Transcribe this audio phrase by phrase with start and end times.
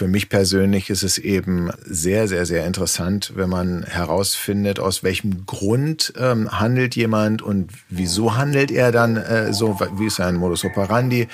[0.00, 5.44] für mich persönlich ist es eben sehr, sehr, sehr interessant, wenn man herausfindet, aus welchem
[5.44, 10.64] Grund ähm, handelt jemand und wieso handelt er dann äh, so, wie ist sein Modus
[10.64, 11.28] operandi.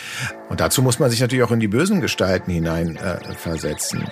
[0.48, 4.04] Und dazu muss man sich natürlich auch in die bösen Gestalten hinein äh, versetzen.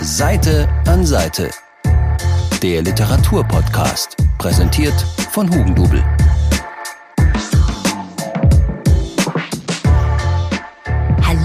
[0.00, 1.50] Seite an Seite.
[2.62, 4.98] Der Literaturpodcast, präsentiert
[5.32, 6.02] von Hugendubel.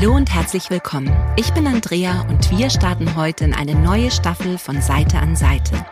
[0.01, 1.15] Hallo und herzlich willkommen.
[1.35, 5.85] Ich bin Andrea und wir starten heute in eine neue Staffel von Seite an Seite.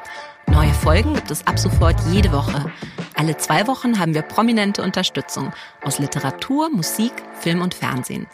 [0.48, 2.72] Neue Folgen gibt es ab sofort jede Woche.
[3.14, 5.54] Alle zwei Wochen haben wir prominente Unterstützung
[5.84, 8.26] aus Literatur, Musik, Film und Fernsehen.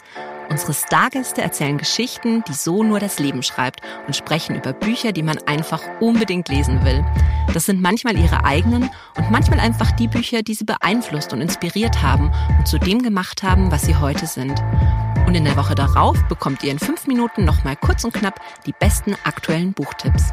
[0.48, 5.22] Unsere Stargäste erzählen Geschichten, die so nur das Leben schreibt und sprechen über Bücher, die
[5.22, 7.04] man einfach unbedingt lesen will.
[7.52, 12.00] Das sind manchmal ihre eigenen und manchmal einfach die Bücher, die sie beeinflusst und inspiriert
[12.00, 14.54] haben und zu dem gemacht haben, was sie heute sind.
[15.26, 18.72] Und in der Woche darauf bekommt ihr in fünf Minuten nochmal kurz und knapp die
[18.72, 20.32] besten aktuellen Buchtipps.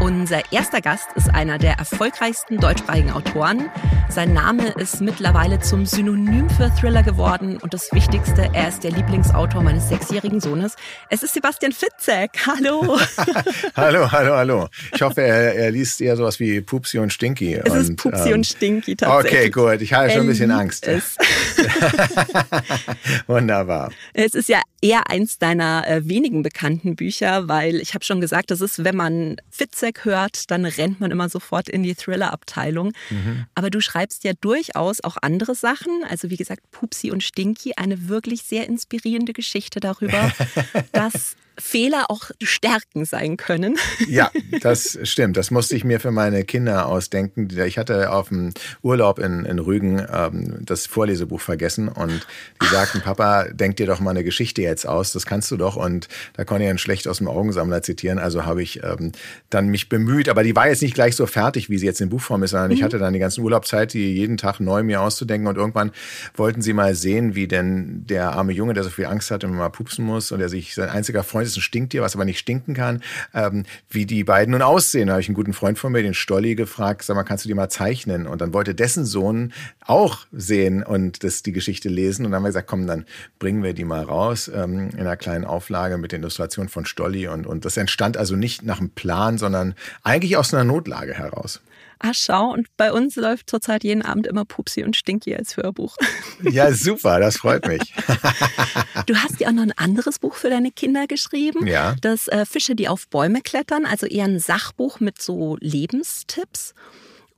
[0.00, 3.68] Unser erster Gast ist einer der erfolgreichsten deutschsprachigen Autoren.
[4.08, 8.92] Sein Name ist mittlerweile zum Synonym für Thriller geworden und das Wichtigste, er ist der
[8.92, 10.76] Lieblingsautor meines sechsjährigen Sohnes.
[11.10, 12.30] Es ist Sebastian Fitzek.
[12.46, 12.98] Hallo.
[13.76, 14.68] hallo, hallo, hallo.
[14.94, 17.56] Ich hoffe, er, er, liest eher sowas wie Pupsi und Stinky.
[17.56, 19.40] Es und, ist Pupsi ähm, und Stinky tatsächlich.
[19.40, 19.82] Okay, gut.
[19.82, 20.88] Ich habe schon ein bisschen Angst.
[23.26, 23.90] Wunderbar.
[24.14, 28.50] Es ist ja eher eins deiner äh, wenigen bekannten Bücher, weil ich habe schon gesagt,
[28.50, 32.92] das ist, wenn man Fitzek hört, dann rennt man immer sofort in die Thriller-Abteilung.
[33.10, 33.46] Mhm.
[33.54, 36.04] Aber du schreibst ja durchaus auch andere Sachen.
[36.08, 40.32] Also wie gesagt, Pupsi und Stinky, eine wirklich sehr inspirierende Geschichte darüber,
[40.92, 43.76] dass Fehler auch Stärken sein können.
[44.08, 44.30] Ja,
[44.62, 45.36] das stimmt.
[45.36, 47.48] Das musste ich mir für meine Kinder ausdenken.
[47.64, 52.26] Ich hatte auf dem Urlaub in, in Rügen ähm, das Vorlesebuch vergessen und
[52.60, 55.76] die sagten, Papa, denk dir doch mal eine Geschichte jetzt aus, das kannst du doch.
[55.76, 58.18] Und da konnte ich einen schlecht aus dem Augensammler zitieren.
[58.18, 59.12] Also habe ich ähm,
[59.50, 62.08] dann mich bemüht, aber die war jetzt nicht gleich so fertig, wie sie jetzt in
[62.08, 62.76] Buchform ist, sondern mhm.
[62.76, 65.92] ich hatte dann die ganze Urlaubszeit, die jeden Tag neu mir auszudenken und irgendwann
[66.34, 69.54] wollten sie mal sehen, wie denn der arme Junge, der so viel Angst hat und
[69.54, 72.38] mal pupsen muss und der sich sein einziger Freund ist ein Stinktier, was aber nicht
[72.38, 73.02] stinken kann,
[73.34, 75.06] ähm, wie die beiden nun aussehen.
[75.06, 77.48] Da habe ich einen guten Freund von mir, den Stolli, gefragt, sag mal, kannst du
[77.48, 78.26] die mal zeichnen?
[78.26, 82.24] Und dann wollte dessen Sohn auch sehen und das, die Geschichte lesen.
[82.24, 83.04] Und dann haben wir gesagt, komm, dann
[83.38, 87.28] bringen wir die mal raus ähm, in einer kleinen Auflage mit der Illustration von Stolli.
[87.28, 91.60] Und, und das entstand also nicht nach einem Plan, sondern eigentlich aus einer Notlage heraus
[92.00, 95.96] ah, schau, und bei uns läuft zurzeit jeden Abend immer Pupsi und Stinky als Hörbuch.
[96.42, 97.82] Ja, super, das freut mich.
[99.06, 101.66] Du hast ja auch noch ein anderes Buch für deine Kinder geschrieben.
[101.66, 101.96] Ja.
[102.00, 106.74] Das äh, Fische, die auf Bäume klettern, also eher ein Sachbuch mit so Lebenstipps.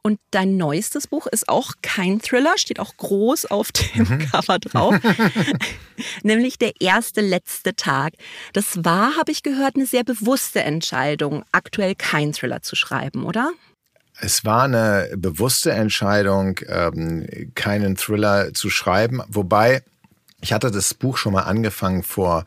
[0.05, 4.19] Und dein neuestes Buch ist auch kein Thriller, steht auch groß auf dem mhm.
[4.19, 4.97] Cover drauf,
[6.25, 8.15] nämlich der erste letzte Tag.
[8.53, 13.53] Das war, habe ich gehört, eine sehr bewusste Entscheidung, aktuell kein Thriller zu schreiben, oder?
[14.21, 19.83] Es war eine bewusste Entscheidung, ähm, keinen Thriller zu schreiben, wobei
[20.43, 22.45] ich hatte das Buch schon mal angefangen vor,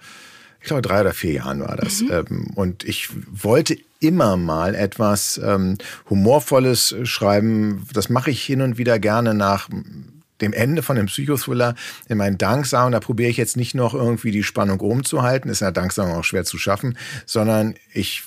[0.60, 2.02] ich glaube, drei oder vier Jahren war das.
[2.02, 2.12] Mhm.
[2.12, 5.78] Ähm, und ich wollte immer mal etwas ähm,
[6.10, 7.88] Humorvolles schreiben.
[7.94, 9.70] Das mache ich hin und wieder gerne nach
[10.42, 11.76] dem Ende von dem Psychothriller
[12.10, 12.92] in meinen Danksagen.
[12.92, 16.14] Da probiere ich jetzt nicht noch irgendwie die Spannung oben zu halten, ist ja Danksagen
[16.14, 18.24] auch schwer zu schaffen, sondern ich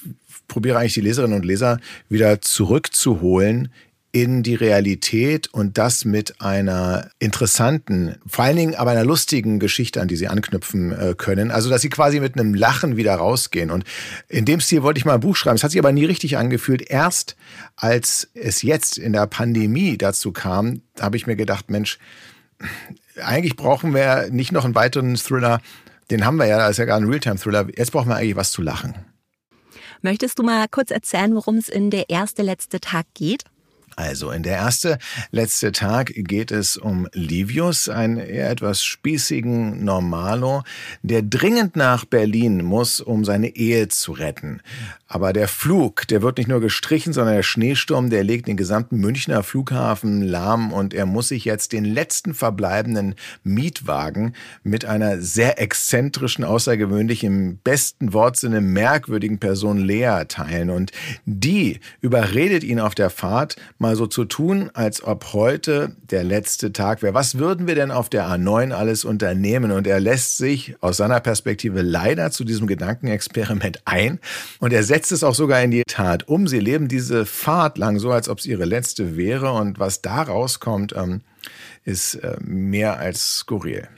[0.48, 1.78] probiere eigentlich die Leserinnen und Leser
[2.08, 3.70] wieder zurückzuholen
[4.10, 10.00] in die Realität und das mit einer interessanten, vor allen Dingen aber einer lustigen Geschichte,
[10.00, 11.50] an die sie anknüpfen äh, können.
[11.50, 13.70] Also, dass sie quasi mit einem Lachen wieder rausgehen.
[13.70, 13.84] Und
[14.28, 15.56] in dem Stil wollte ich mal ein Buch schreiben.
[15.56, 16.90] Es hat sich aber nie richtig angefühlt.
[16.90, 17.36] Erst
[17.76, 21.98] als es jetzt in der Pandemie dazu kam, habe ich mir gedacht, Mensch,
[23.22, 25.60] eigentlich brauchen wir nicht noch einen weiteren Thriller.
[26.10, 27.68] Den haben wir ja, das ist ja gar ein Realtime-Thriller.
[27.76, 28.94] Jetzt brauchen wir eigentlich was zu lachen.
[30.02, 33.44] Möchtest du mal kurz erzählen, worum es in der erste letzte Tag geht?
[33.98, 34.98] Also in der erste
[35.32, 40.62] letzte Tag geht es um Livius, einen eher etwas spießigen Normalo,
[41.02, 44.60] der dringend nach Berlin muss, um seine Ehe zu retten.
[45.08, 48.98] Aber der Flug, der wird nicht nur gestrichen, sondern der Schneesturm, der legt den gesamten
[48.98, 55.60] Münchner Flughafen lahm und er muss sich jetzt den letzten verbleibenden Mietwagen mit einer sehr
[55.60, 60.68] exzentrischen, außergewöhnlich im besten Wortsinne merkwürdigen Person Lea teilen.
[60.70, 60.92] Und
[61.24, 66.72] die überredet ihn auf der Fahrt, mal so zu tun, als ob heute der letzte
[66.72, 67.14] Tag wäre.
[67.14, 69.72] Was würden wir denn auf der A9 alles unternehmen?
[69.72, 74.20] Und er lässt sich aus seiner Perspektive leider zu diesem Gedankenexperiment ein
[74.60, 76.46] und er setzt setzt es auch sogar in die Tat um.
[76.46, 79.52] Sie leben diese Fahrt lang so, als ob es ihre letzte wäre.
[79.52, 81.22] Und was da rauskommt, ähm,
[81.84, 83.88] ist äh, mehr als skurril.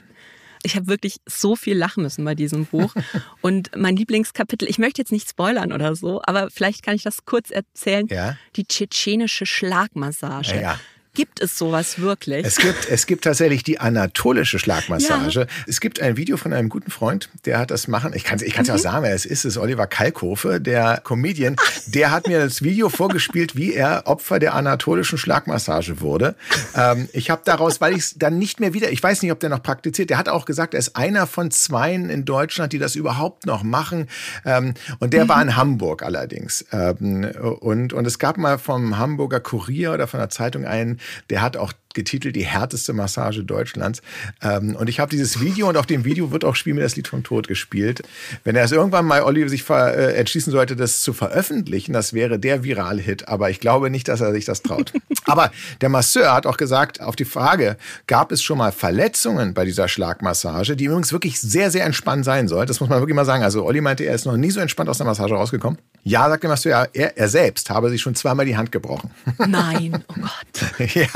[0.63, 2.95] Ich habe wirklich so viel lachen müssen bei diesem Buch.
[3.41, 7.25] Und mein Lieblingskapitel, ich möchte jetzt nicht spoilern oder so, aber vielleicht kann ich das
[7.25, 8.07] kurz erzählen.
[8.09, 8.37] Ja.
[8.57, 10.57] Die tschetschenische Schlagmassage.
[10.57, 10.81] Ja, ja.
[11.13, 12.47] Gibt es sowas wirklich?
[12.47, 15.41] Es gibt, es gibt tatsächlich die anatolische Schlagmassage.
[15.41, 15.47] Ja.
[15.67, 18.13] Es gibt ein Video von einem guten Freund, der hat das machen.
[18.15, 18.77] Ich kann es ich kann's mhm.
[18.77, 19.41] auch sagen, wer es ist.
[19.41, 21.57] Es ist Oliver Kalkofe, der Comedian.
[21.87, 26.37] Der hat mir das Video vorgespielt, wie er Opfer der anatolischen Schlagmassage wurde.
[26.77, 29.41] Ähm, ich habe daraus, weil ich es dann nicht mehr wieder, ich weiß nicht, ob
[29.41, 30.11] der noch praktiziert.
[30.11, 33.65] Der hat auch gesagt, er ist einer von zweien in Deutschland, die das überhaupt noch
[33.65, 34.07] machen.
[34.45, 35.29] Ähm, und der mhm.
[35.29, 36.65] war in Hamburg allerdings.
[36.71, 37.25] Ähm,
[37.61, 41.57] und, und es gab mal vom Hamburger Kurier oder von der Zeitung einen, der hat
[41.57, 44.03] auch getitelt die härteste Massage Deutschlands.
[44.43, 46.97] Ähm, und ich habe dieses Video und auf dem Video wird auch Spiel mir das
[46.97, 48.03] Lied vom Tod gespielt.
[48.45, 52.39] Wenn er es irgendwann mal, Olli, sich äh, entschließen sollte, das zu veröffentlichen, das wäre
[52.39, 53.29] der Viral-Hit.
[53.29, 54.93] Aber ich glaube nicht, dass er sich das traut.
[55.25, 55.51] Aber
[55.81, 57.77] der Masseur hat auch gesagt, auf die Frage,
[58.07, 62.49] gab es schon mal Verletzungen bei dieser Schlagmassage, die übrigens wirklich sehr, sehr entspannt sein
[62.49, 62.67] soll.
[62.67, 63.43] Das muss man wirklich mal sagen.
[63.43, 65.79] Also Olli meinte, er ist noch nie so entspannt aus der Massage rausgekommen.
[66.03, 69.11] Ja, sagt der Masseur, er, er selbst habe sich schon zweimal die Hand gebrochen.
[69.39, 70.89] Nein, oh Gott.
[70.95, 71.07] ja.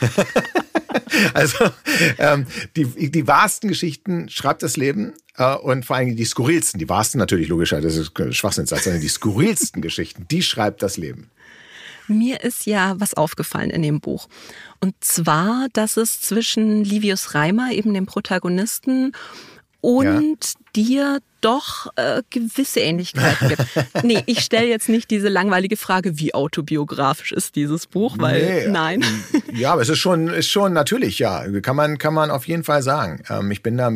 [1.34, 1.70] also
[2.18, 6.88] ähm, die, die wahrsten Geschichten schreibt das Leben äh, und vor allem die skurrilsten, die
[6.88, 11.30] wahrsten natürlich logischer, das ist Schwachsinnssatz, sondern die skurrilsten Geschichten, die schreibt das Leben.
[12.08, 14.28] Mir ist ja was aufgefallen in dem Buch.
[14.80, 19.12] Und zwar, dass es zwischen Livius Reimer, eben dem Protagonisten,
[19.80, 20.60] und ja.
[20.76, 23.64] Dir doch äh, gewisse Ähnlichkeiten gibt.
[24.04, 28.68] nee, ich stelle jetzt nicht diese langweilige Frage, wie autobiografisch ist dieses Buch, weil nee,
[28.68, 29.04] nein.
[29.52, 32.62] Ja, aber es ist schon, ist schon natürlich, ja, kann man, kann man auf jeden
[32.62, 33.22] Fall sagen.
[33.28, 33.90] Ähm, ich bin da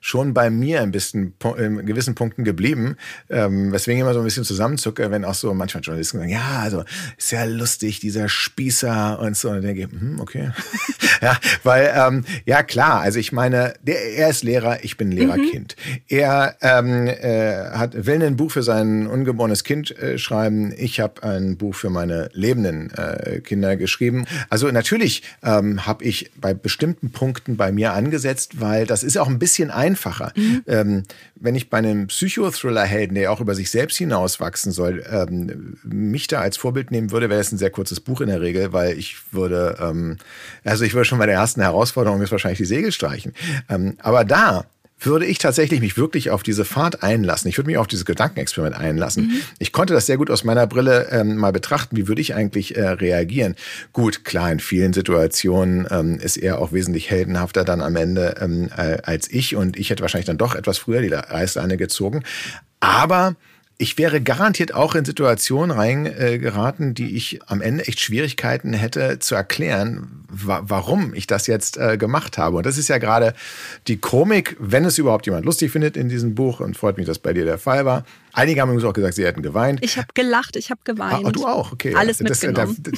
[0.00, 2.96] schon bei mir ein bisschen in gewissen Punkten geblieben,
[3.30, 6.60] ähm, weswegen ich immer so ein bisschen zusammenzucke, wenn auch so manchmal Journalisten sagen, ja,
[6.60, 6.84] also
[7.16, 9.48] ist ja lustig, dieser Spießer und so.
[9.48, 10.50] Und dann denke ich, hm, okay.
[11.22, 15.76] ja, weil, ähm, ja klar, also ich meine, der, er ist Lehrer, ich bin Lehrerkind.
[15.78, 16.15] Mhm.
[16.16, 20.72] Er ähm, äh, hat, will ein Buch für sein ungeborenes Kind äh, schreiben.
[20.74, 24.24] Ich habe ein Buch für meine lebenden äh, Kinder geschrieben.
[24.48, 29.28] Also natürlich ähm, habe ich bei bestimmten Punkten bei mir angesetzt, weil das ist auch
[29.28, 30.32] ein bisschen einfacher.
[30.36, 30.62] Mhm.
[30.66, 31.02] Ähm,
[31.34, 36.40] wenn ich bei einem Psychothriller-Helden, der auch über sich selbst hinauswachsen soll, ähm, mich da
[36.40, 39.16] als Vorbild nehmen würde, wäre es ein sehr kurzes Buch in der Regel, weil ich
[39.32, 40.16] würde, ähm,
[40.64, 43.34] also ich würde schon bei der ersten Herausforderung ist wahrscheinlich die Segel streichen.
[43.68, 44.64] Ähm, aber da
[44.98, 47.48] würde ich tatsächlich mich wirklich auf diese Fahrt einlassen.
[47.48, 49.26] Ich würde mich auf dieses Gedankenexperiment einlassen.
[49.26, 49.40] Mhm.
[49.58, 51.96] Ich konnte das sehr gut aus meiner Brille ähm, mal betrachten.
[51.96, 53.56] Wie würde ich eigentlich äh, reagieren?
[53.92, 58.70] Gut, klar, in vielen Situationen ähm, ist er auch wesentlich heldenhafter dann am Ende ähm,
[58.76, 62.22] äh, als ich und ich hätte wahrscheinlich dann doch etwas früher die Reißleine gezogen.
[62.80, 63.36] Aber
[63.78, 69.18] ich wäre garantiert auch in Situationen reingeraten, äh, die ich am Ende echt Schwierigkeiten hätte
[69.18, 72.56] zu erklären, wa warum ich das jetzt äh, gemacht habe.
[72.56, 73.34] Und das ist ja gerade
[73.86, 77.18] die Komik, wenn es überhaupt jemand lustig findet in diesem Buch und freut mich, dass
[77.18, 78.04] bei dir der Fall war.
[78.32, 79.80] Einige haben übrigens auch gesagt, sie hätten geweint.
[79.82, 81.26] Ich habe gelacht, ich habe geweint.
[81.26, 81.94] Ah, du auch, okay.
[81.94, 82.76] Alles das, mitgenommen.
[82.82, 82.94] Das,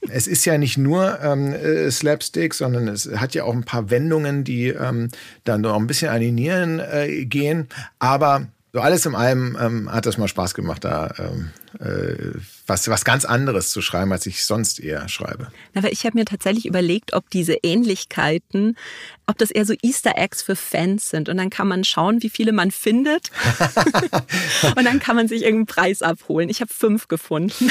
[0.10, 3.90] es ist ja nicht nur ähm, äh, Slapstick, sondern es hat ja auch ein paar
[3.90, 5.08] Wendungen, die ähm,
[5.44, 7.68] dann noch ein bisschen an die Nieren äh, gehen.
[7.98, 12.88] Aber so alles in allem ähm, hat es mal Spaß gemacht, da ähm, äh, was,
[12.88, 15.48] was ganz anderes zu schreiben, als ich sonst eher schreibe.
[15.74, 18.78] Aber ich habe mir tatsächlich überlegt, ob diese Ähnlichkeiten,
[19.26, 21.28] ob das eher so Easter Eggs für Fans sind.
[21.28, 23.30] Und dann kann man schauen, wie viele man findet.
[24.76, 26.48] Und dann kann man sich irgendeinen Preis abholen.
[26.48, 27.70] Ich habe fünf gefunden.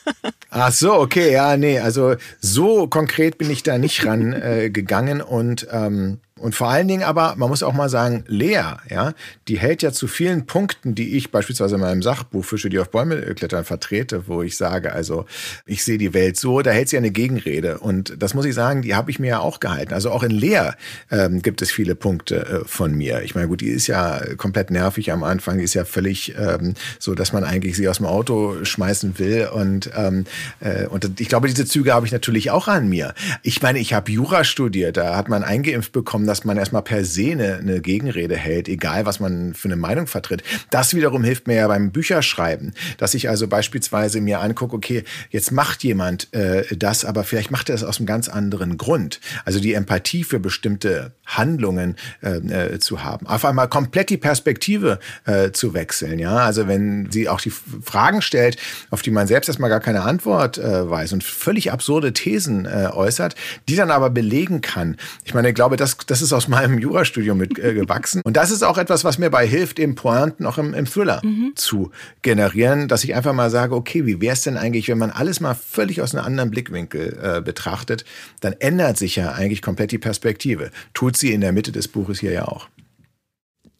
[0.50, 5.66] Ach so, okay, ja, nee, also so konkret bin ich da nicht rangegangen äh, und
[5.70, 9.14] ähm, und vor allen Dingen aber, man muss auch mal sagen, Lea, ja,
[9.46, 12.90] die hält ja zu vielen Punkten, die ich beispielsweise in meinem Sachbuch Fische, die auf
[12.90, 15.24] Bäume klettern, vertrete, wo ich sage, also
[15.66, 17.78] ich sehe die Welt so, da hält sie eine Gegenrede.
[17.78, 19.94] Und das muss ich sagen, die habe ich mir ja auch gehalten.
[19.94, 20.70] Also auch in Lea
[21.12, 23.22] ähm, gibt es viele Punkte äh, von mir.
[23.22, 26.74] Ich meine, gut, die ist ja komplett nervig am Anfang, die ist ja völlig ähm,
[26.98, 29.48] so, dass man eigentlich sie aus dem Auto schmeißen will.
[29.54, 30.24] Und, ähm,
[30.58, 33.14] äh, und ich glaube, diese Züge habe ich natürlich auch an mir.
[33.44, 37.04] Ich meine, ich habe Jura studiert, da hat man eingeimpft bekommen, dass man erstmal per
[37.04, 40.42] se eine, eine Gegenrede hält, egal was man für eine Meinung vertritt.
[40.70, 45.52] Das wiederum hilft mir ja beim Bücherschreiben, dass ich also beispielsweise mir angucke, okay, jetzt
[45.52, 49.20] macht jemand äh, das, aber vielleicht macht er das aus einem ganz anderen Grund.
[49.44, 53.26] Also die Empathie für bestimmte Handlungen äh, äh, zu haben.
[53.26, 56.18] Auf einmal komplett die Perspektive äh, zu wechseln.
[56.18, 58.56] Ja, also wenn sie auch die Fragen stellt,
[58.88, 62.88] auf die man selbst erstmal gar keine Antwort äh, weiß und völlig absurde Thesen äh,
[62.90, 63.34] äußert,
[63.68, 64.96] die dann aber belegen kann.
[65.24, 68.20] Ich meine, ich glaube, das, das das ist aus meinem Jurastudium mitgewachsen.
[68.20, 70.86] Äh, und das ist auch etwas, was mir bei hilft, eben Pointen auch im, im
[70.86, 71.52] Thriller mhm.
[71.56, 71.90] zu
[72.22, 75.40] generieren, dass ich einfach mal sage, okay, wie wäre es denn eigentlich, wenn man alles
[75.40, 78.04] mal völlig aus einem anderen Blickwinkel äh, betrachtet,
[78.40, 80.70] dann ändert sich ja eigentlich komplett die Perspektive.
[80.94, 82.68] Tut sie in der Mitte des Buches hier ja auch.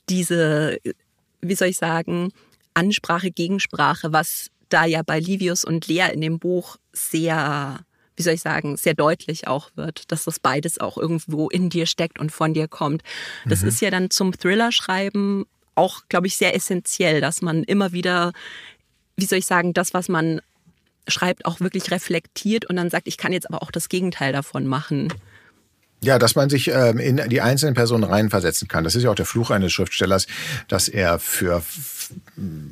[0.08, 0.78] Diese,
[1.40, 2.32] wie soll ich sagen,
[2.74, 7.78] Ansprache, Gegensprache, was da ja bei Livius und Lea in dem Buch sehr
[8.16, 11.86] wie soll ich sagen, sehr deutlich auch wird, dass das beides auch irgendwo in dir
[11.86, 13.02] steckt und von dir kommt.
[13.46, 13.68] Das mhm.
[13.68, 18.32] ist ja dann zum Thriller-Schreiben auch, glaube ich, sehr essentiell, dass man immer wieder,
[19.16, 20.40] wie soll ich sagen, das, was man
[21.08, 24.66] schreibt, auch wirklich reflektiert und dann sagt, ich kann jetzt aber auch das Gegenteil davon
[24.66, 25.12] machen.
[26.02, 28.82] Ja, dass man sich ähm, in die einzelnen Personen reinversetzen kann.
[28.82, 30.26] Das ist ja auch der Fluch eines Schriftstellers,
[30.66, 31.62] dass er für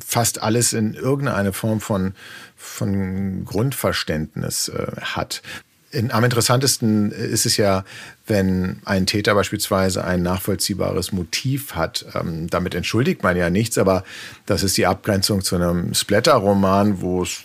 [0.04, 2.14] fast alles in irgendeine Form von,
[2.56, 5.42] von Grundverständnis äh, hat.
[5.92, 7.84] In, am interessantesten ist es ja,
[8.30, 12.06] wenn ein Täter beispielsweise ein nachvollziehbares Motiv hat.
[12.14, 14.04] Ähm, damit entschuldigt man ja nichts, aber
[14.46, 17.42] das ist die Abgrenzung zu einem Splatter-Roman, wo es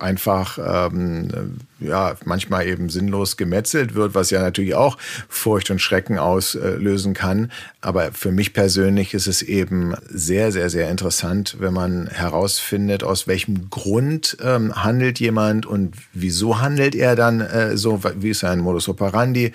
[0.00, 4.96] einfach ähm, ja manchmal eben sinnlos gemetzelt wird, was ja natürlich auch
[5.28, 7.52] Furcht und Schrecken auslösen kann.
[7.80, 13.26] Aber für mich persönlich ist es eben sehr, sehr, sehr interessant, wenn man herausfindet, aus
[13.26, 18.60] welchem Grund ähm, handelt jemand und wieso handelt er dann äh, so, wie ist sein
[18.60, 19.52] Modus operandi.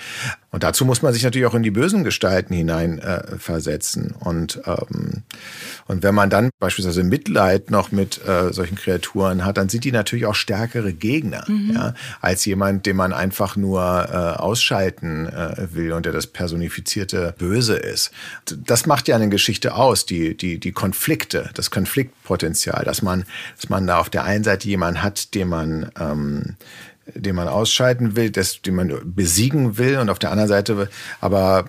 [0.51, 4.15] Und dazu muss man sich natürlich auch in die bösen Gestalten hinein äh, versetzen.
[4.19, 5.23] Und, ähm,
[5.87, 9.91] und wenn man dann beispielsweise Mitleid noch mit äh, solchen Kreaturen hat, dann sind die
[9.91, 11.73] natürlich auch stärkere Gegner, mhm.
[11.75, 17.35] ja, als jemand, den man einfach nur äh, ausschalten äh, will und der das personifizierte
[17.37, 18.11] Böse ist.
[18.45, 23.25] Das macht ja eine Geschichte aus, die, die, die Konflikte, das Konfliktpotenzial, dass man,
[23.55, 26.55] dass man da auf der einen Seite jemanden hat, den man ähm,
[27.15, 29.97] den man ausschalten will, das, den man besiegen will.
[29.97, 30.89] Und auf der anderen Seite
[31.21, 31.65] aber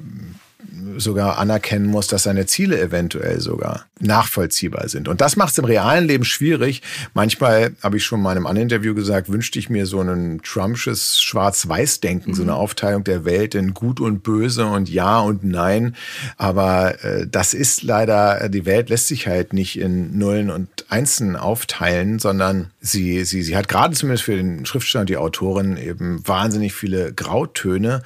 [0.96, 5.08] sogar anerkennen muss, dass seine Ziele eventuell sogar nachvollziehbar sind.
[5.08, 6.82] Und das macht es im realen Leben schwierig.
[7.14, 10.40] Manchmal, habe ich schon mal in einem anderen Interview gesagt, wünschte ich mir so ein
[10.42, 12.34] Trumpsches Schwarz-Weiß-Denken, mhm.
[12.34, 12.58] so eine mhm.
[12.58, 15.96] Aufteilung der Welt in Gut und Böse und Ja und Nein.
[16.36, 21.36] Aber äh, das ist leider, die Welt lässt sich halt nicht in Nullen und Einsen
[21.36, 26.26] aufteilen, sondern sie, sie, sie hat gerade zumindest für den Schriftsteller und die Autorin eben
[26.26, 28.02] wahnsinnig viele Grautöne.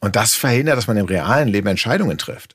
[0.00, 2.54] Und das verhindert, dass man im realen Leben Entscheidungen trifft.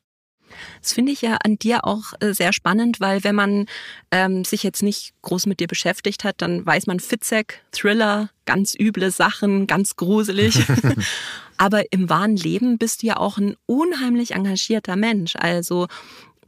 [0.81, 3.65] Das finde ich ja an dir auch äh, sehr spannend, weil wenn man
[4.11, 8.75] ähm, sich jetzt nicht groß mit dir beschäftigt hat, dann weiß man Fitzek, Thriller, ganz
[8.77, 10.59] üble Sachen, ganz gruselig.
[11.57, 15.35] Aber im wahren Leben bist du ja auch ein unheimlich engagierter Mensch.
[15.37, 15.87] Also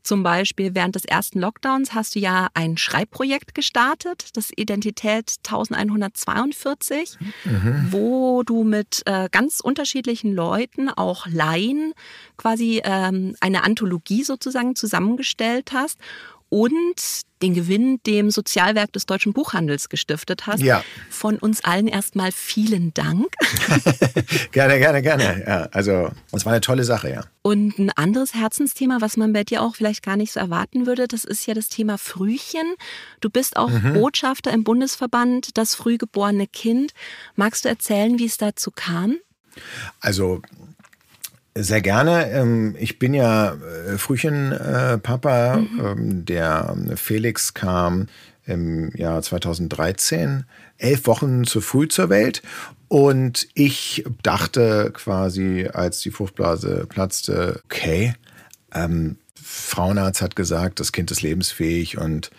[0.05, 7.17] zum Beispiel während des ersten Lockdowns hast du ja ein Schreibprojekt gestartet, das Identität 1142,
[7.43, 7.87] mhm.
[7.89, 11.93] wo du mit äh, ganz unterschiedlichen Leuten, auch Laien,
[12.37, 15.99] quasi ähm, eine Anthologie sozusagen zusammengestellt hast
[16.49, 20.61] und den Gewinn dem Sozialwerk des deutschen Buchhandels gestiftet hast.
[20.61, 20.83] Ja.
[21.09, 23.27] Von uns allen erstmal vielen Dank.
[24.51, 25.43] gerne, gerne, gerne.
[25.45, 27.23] Ja, also, das war eine tolle Sache, ja.
[27.41, 31.07] Und ein anderes Herzensthema, was man bei dir auch vielleicht gar nicht so erwarten würde,
[31.07, 32.75] das ist ja das Thema Frühchen.
[33.21, 33.93] Du bist auch mhm.
[33.93, 36.93] Botschafter im Bundesverband Das frühgeborene Kind.
[37.35, 39.17] Magst du erzählen, wie es dazu kam?
[39.99, 40.41] Also
[41.57, 42.29] sehr gerne.
[42.31, 45.57] Ähm, ich bin ja äh, Frühchenpapa.
[45.57, 45.79] Mhm.
[45.79, 48.07] Ähm, der Felix kam
[48.45, 50.43] im Jahr 2013,
[50.77, 52.43] elf Wochen zu früh zur Welt.
[52.87, 58.13] Und ich dachte quasi, als die Fruchtblase platzte, okay,
[58.73, 62.31] ähm, Frauenarzt hat gesagt, das Kind ist lebensfähig und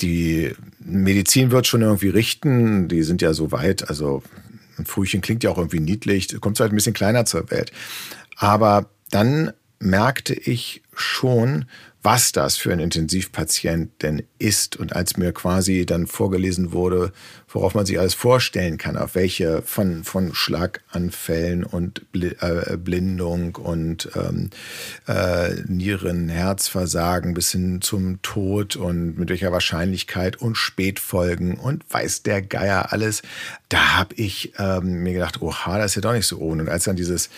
[0.00, 2.88] die Medizin wird schon irgendwie richten.
[2.88, 4.22] Die sind ja so weit, also
[4.80, 7.72] ein Frühchen klingt ja auch irgendwie niedlich, kommt halt ein bisschen kleiner zur Welt.
[8.36, 11.64] Aber dann merkte ich schon,
[12.02, 14.76] was das für ein Intensivpatient denn ist.
[14.76, 17.12] Und als mir quasi dann vorgelesen wurde,
[17.48, 24.08] worauf man sich alles vorstellen kann, auf welche von, von Schlaganfällen und äh, Blindung und
[24.14, 24.48] ähm,
[25.06, 32.22] äh, Nieren, Herzversagen bis hin zum Tod und mit welcher Wahrscheinlichkeit und Spätfolgen und weiß
[32.22, 33.20] der Geier alles,
[33.68, 36.62] da habe ich ähm, mir gedacht, oha, das ist ja doch nicht so ohne.
[36.62, 37.28] Und als dann dieses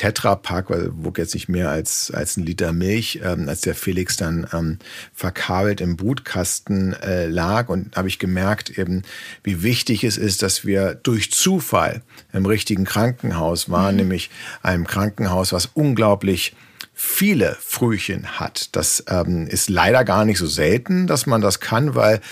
[0.00, 4.16] Tetrapack, weil wog jetzt nicht mehr als, als ein Liter Milch, ähm, als der Felix
[4.16, 4.78] dann ähm,
[5.12, 7.68] verkabelt im Brutkasten äh, lag.
[7.68, 9.02] Und habe ich gemerkt eben,
[9.42, 12.00] wie wichtig es ist, dass wir durch Zufall
[12.32, 14.00] im richtigen Krankenhaus waren, mhm.
[14.00, 14.30] nämlich
[14.62, 16.56] einem Krankenhaus, was unglaublich
[16.94, 18.70] viele Frühchen hat.
[18.72, 22.22] Das ähm, ist leider gar nicht so selten, dass man das kann, weil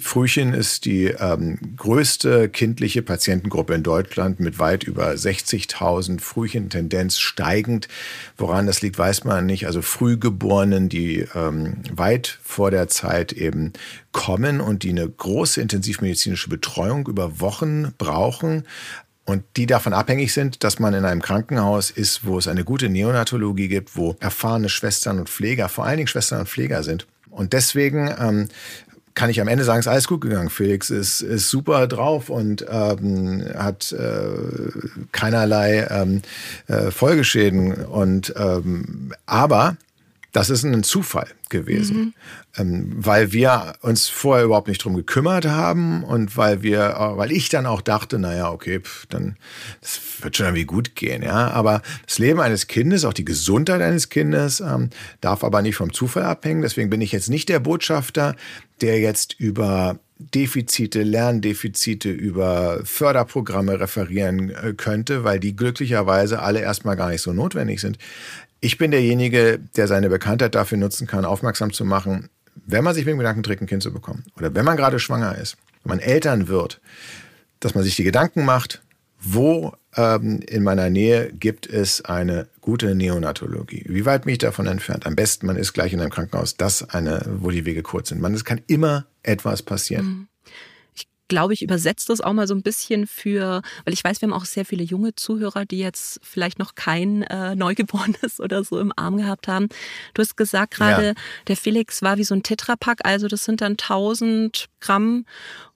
[0.00, 7.18] Frühchen ist die ähm, größte kindliche Patientengruppe in Deutschland mit weit über 60.000 Frühchen, Tendenz
[7.18, 7.88] steigend.
[8.36, 9.66] Woran das liegt, weiß man nicht.
[9.66, 13.72] Also Frühgeborenen, die ähm, weit vor der Zeit eben
[14.12, 18.64] kommen und die eine große intensivmedizinische Betreuung über Wochen brauchen,
[19.24, 22.88] und die davon abhängig sind, dass man in einem Krankenhaus ist, wo es eine gute
[22.88, 27.06] Neonatologie gibt, wo erfahrene Schwestern und Pfleger, vor allen Dingen Schwestern und Pfleger sind.
[27.30, 28.48] Und deswegen ähm,
[29.14, 30.50] kann ich am Ende sagen, ist alles gut gegangen.
[30.50, 34.28] Felix ist, ist super drauf und ähm, hat äh,
[35.12, 36.22] keinerlei ähm,
[36.68, 37.72] äh, Folgeschäden.
[37.84, 39.76] Und ähm, aber
[40.32, 42.14] das ist ein Zufall gewesen, mhm.
[42.56, 47.32] Ähm, weil wir uns vorher überhaupt nicht drum gekümmert haben und weil wir, äh, weil
[47.32, 49.36] ich dann auch dachte, naja, okay, pff, dann
[49.80, 51.48] das wird schon irgendwie gut gehen, ja.
[51.50, 54.90] Aber das Leben eines Kindes, auch die Gesundheit eines Kindes, ähm,
[55.20, 56.62] darf aber nicht vom Zufall abhängen.
[56.62, 58.36] Deswegen bin ich jetzt nicht der Botschafter,
[58.80, 66.96] der jetzt über Defizite, Lerndefizite über Förderprogramme referieren äh, könnte, weil die glücklicherweise alle erstmal
[66.96, 67.98] gar nicht so notwendig sind.
[68.60, 73.04] Ich bin derjenige, der seine Bekanntheit dafür nutzen kann, aufmerksam zu machen, wenn man sich
[73.04, 75.96] mit dem Gedanken trägt, ein Kind zu bekommen oder wenn man gerade schwanger ist, wenn
[75.96, 76.80] man Eltern wird,
[77.60, 78.82] dass man sich die Gedanken macht,
[79.20, 83.84] wo ähm, in meiner Nähe gibt es eine gute Neonatologie.
[83.88, 85.06] Wie weit mich davon entfernt?
[85.06, 88.20] Am besten, man ist gleich in einem Krankenhaus, das eine, wo die Wege kurz sind.
[88.20, 90.06] Man, es kann immer etwas passieren.
[90.06, 90.28] Mhm
[91.32, 94.34] glaube ich, übersetzt das auch mal so ein bisschen für, weil ich weiß, wir haben
[94.34, 98.92] auch sehr viele junge Zuhörer, die jetzt vielleicht noch kein äh, Neugeborenes oder so im
[98.96, 99.70] Arm gehabt haben.
[100.12, 101.14] Du hast gesagt gerade, ja.
[101.48, 105.24] der Felix war wie so ein Tetrapack, also das sind dann 1000 Gramm.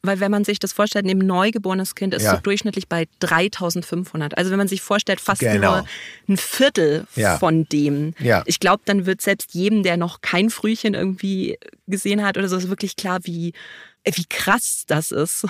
[0.03, 2.37] Weil wenn man sich das vorstellt, ein neugeborenes Kind ist ja.
[2.37, 4.37] so durchschnittlich bei 3500.
[4.37, 5.77] Also wenn man sich vorstellt, fast genau.
[5.79, 5.87] nur
[6.29, 7.39] ein Viertel ja.
[7.39, 8.15] von dem.
[8.19, 8.43] Ja.
[8.47, 12.57] Ich glaube, dann wird selbst jedem, der noch kein Frühchen irgendwie gesehen hat oder so,
[12.57, 13.53] ist wirklich klar, wie
[14.15, 15.47] wie krass das ist.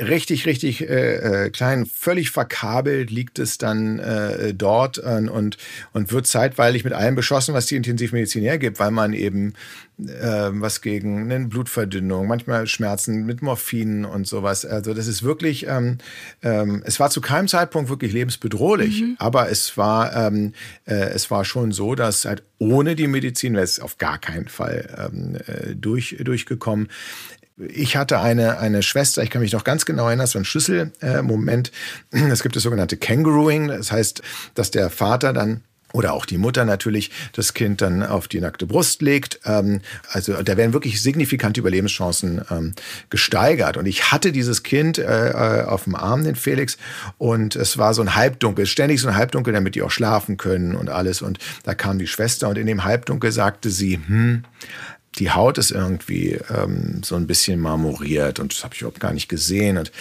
[0.00, 5.58] Richtig, richtig äh, äh, klein, völlig verkabelt liegt es dann äh, dort und, und,
[5.92, 9.54] und wird zeitweilig mit allem beschossen, was die Intensivmedizin hergibt, weil man eben
[9.98, 14.64] äh, was gegen eine Blutverdünnung, manchmal Schmerzen mit Morphin und sowas.
[14.64, 15.98] Also das ist wirklich, ähm,
[16.42, 19.16] ähm, es war zu keinem Zeitpunkt wirklich lebensbedrohlich, mhm.
[19.18, 20.52] aber es war, ähm,
[20.86, 24.48] äh, es war schon so, dass halt ohne die Medizin wäre es auf gar keinen
[24.48, 26.88] Fall ähm, äh, durch, durchgekommen.
[27.56, 31.70] Ich hatte eine, eine Schwester, ich kann mich noch ganz genau erinnern, so ein Schlüsselmoment.
[32.12, 34.22] Äh, es gibt das sogenannte Kangarooing, das heißt,
[34.54, 35.62] dass der Vater dann
[35.94, 39.38] oder auch die Mutter natürlich das Kind dann auf die nackte Brust legt.
[39.44, 42.74] Ähm, also da werden wirklich signifikante Überlebenschancen ähm,
[43.10, 43.76] gesteigert.
[43.76, 46.76] Und ich hatte dieses Kind äh, äh, auf dem Arm, den Felix,
[47.16, 50.74] und es war so ein Halbdunkel, ständig so ein Halbdunkel, damit die auch schlafen können
[50.74, 51.22] und alles.
[51.22, 54.42] Und da kam die Schwester und in dem Halbdunkel sagte sie, hm,
[55.18, 59.12] die Haut ist irgendwie ähm, so ein bisschen marmoriert und das habe ich überhaupt gar
[59.12, 59.78] nicht gesehen.
[59.78, 59.92] Und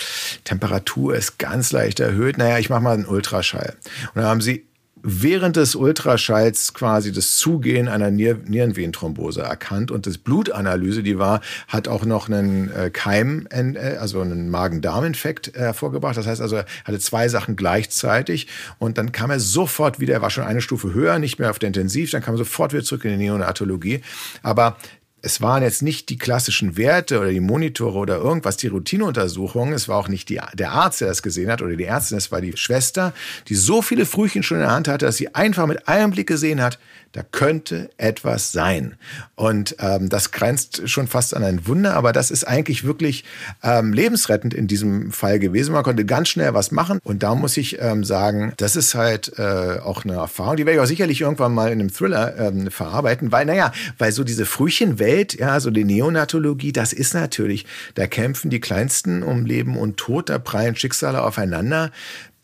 [0.44, 2.38] Temperatur ist ganz leicht erhöht.
[2.38, 3.76] Naja, ich mache mal einen Ultraschall.
[4.14, 4.66] Und dann haben sie
[5.04, 11.42] während des Ultraschalls quasi das Zugehen einer Nier Nierenvenenthrombose erkannt und das Blutanalyse, die war,
[11.68, 16.16] hat auch noch einen äh, Keim, äh, also einen Magen-Darm-Infekt hervorgebracht.
[16.16, 18.48] Das heißt also, er hatte zwei Sachen gleichzeitig
[18.80, 21.60] und dann kam er sofort wieder, er war schon eine Stufe höher, nicht mehr auf
[21.60, 24.02] der Intensiv, dann kam er sofort wieder zurück in die Neonatologie.
[24.42, 24.78] Aber
[25.26, 29.74] es waren jetzt nicht die klassischen Werte oder die Monitore oder irgendwas, die Routineuntersuchungen.
[29.74, 32.18] Es war auch nicht die, der Arzt, der das gesehen hat oder die Ärztin.
[32.18, 33.14] Es war die Schwester,
[33.48, 36.28] die so viele Frühchen schon in der Hand hatte, dass sie einfach mit einem Blick
[36.28, 36.78] gesehen hat,
[37.14, 38.96] da könnte etwas sein.
[39.36, 43.24] Und ähm, das grenzt schon fast an ein Wunder, aber das ist eigentlich wirklich
[43.62, 45.74] ähm, lebensrettend in diesem Fall gewesen.
[45.74, 49.38] Man konnte ganz schnell was machen und da muss ich ähm, sagen, das ist halt
[49.38, 52.72] äh, auch eine Erfahrung, die werde ich auch sicherlich irgendwann mal in einem Thriller ähm,
[52.72, 58.08] verarbeiten, weil, naja, weil so diese Frühchenwelt, ja, so die Neonatologie, das ist natürlich, da
[58.08, 61.92] kämpfen die Kleinsten um Leben und Tod, da prallen Schicksale aufeinander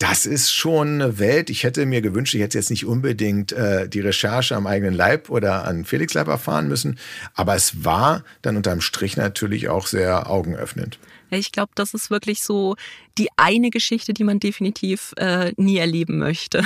[0.00, 1.50] das ist schon eine Welt.
[1.50, 5.28] Ich hätte mir gewünscht, ich hätte jetzt nicht unbedingt äh, die Recherche am eigenen Leib
[5.28, 6.98] oder an Felix Leib erfahren müssen.
[7.34, 10.98] Aber es war dann unterm Strich natürlich auch sehr augenöffnend.
[11.30, 12.76] Ja, ich glaube, das ist wirklich so
[13.18, 16.64] die eine Geschichte, die man definitiv äh, nie erleben möchte.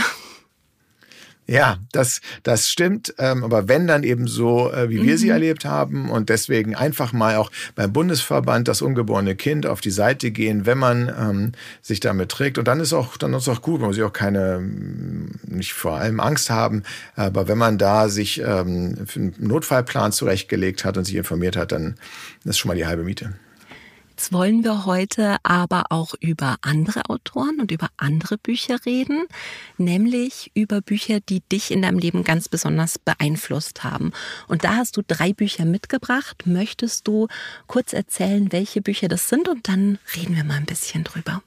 [1.47, 3.15] Ja, das, das stimmt.
[3.19, 5.19] Ähm, aber wenn dann eben so, äh, wie wir mhm.
[5.19, 9.91] sie erlebt haben und deswegen einfach mal auch beim Bundesverband das ungeborene Kind auf die
[9.91, 11.53] Seite gehen, wenn man ähm,
[11.83, 12.57] sich damit trägt.
[12.57, 15.75] Und dann ist auch, dann ist auch gut, man muss sich auch keine, mm, nicht
[15.75, 16.83] vor allem Angst haben.
[17.15, 21.97] Aber wenn man da sich ähm, einen Notfallplan zurechtgelegt hat und sich informiert hat, dann
[22.45, 23.35] ist schon mal die halbe Miete.
[24.17, 29.25] Jetzt wollen wir heute aber auch über andere Autoren und über andere Bücher reden,
[29.77, 34.13] nämlich über Bücher, die dich in deinem Leben ganz besonders beeinflusst haben.
[34.47, 36.47] Und da hast du drei Bücher mitgebracht.
[36.47, 37.27] Möchtest du
[37.67, 41.43] kurz erzählen, welche Bücher das sind und dann reden wir mal ein bisschen drüber.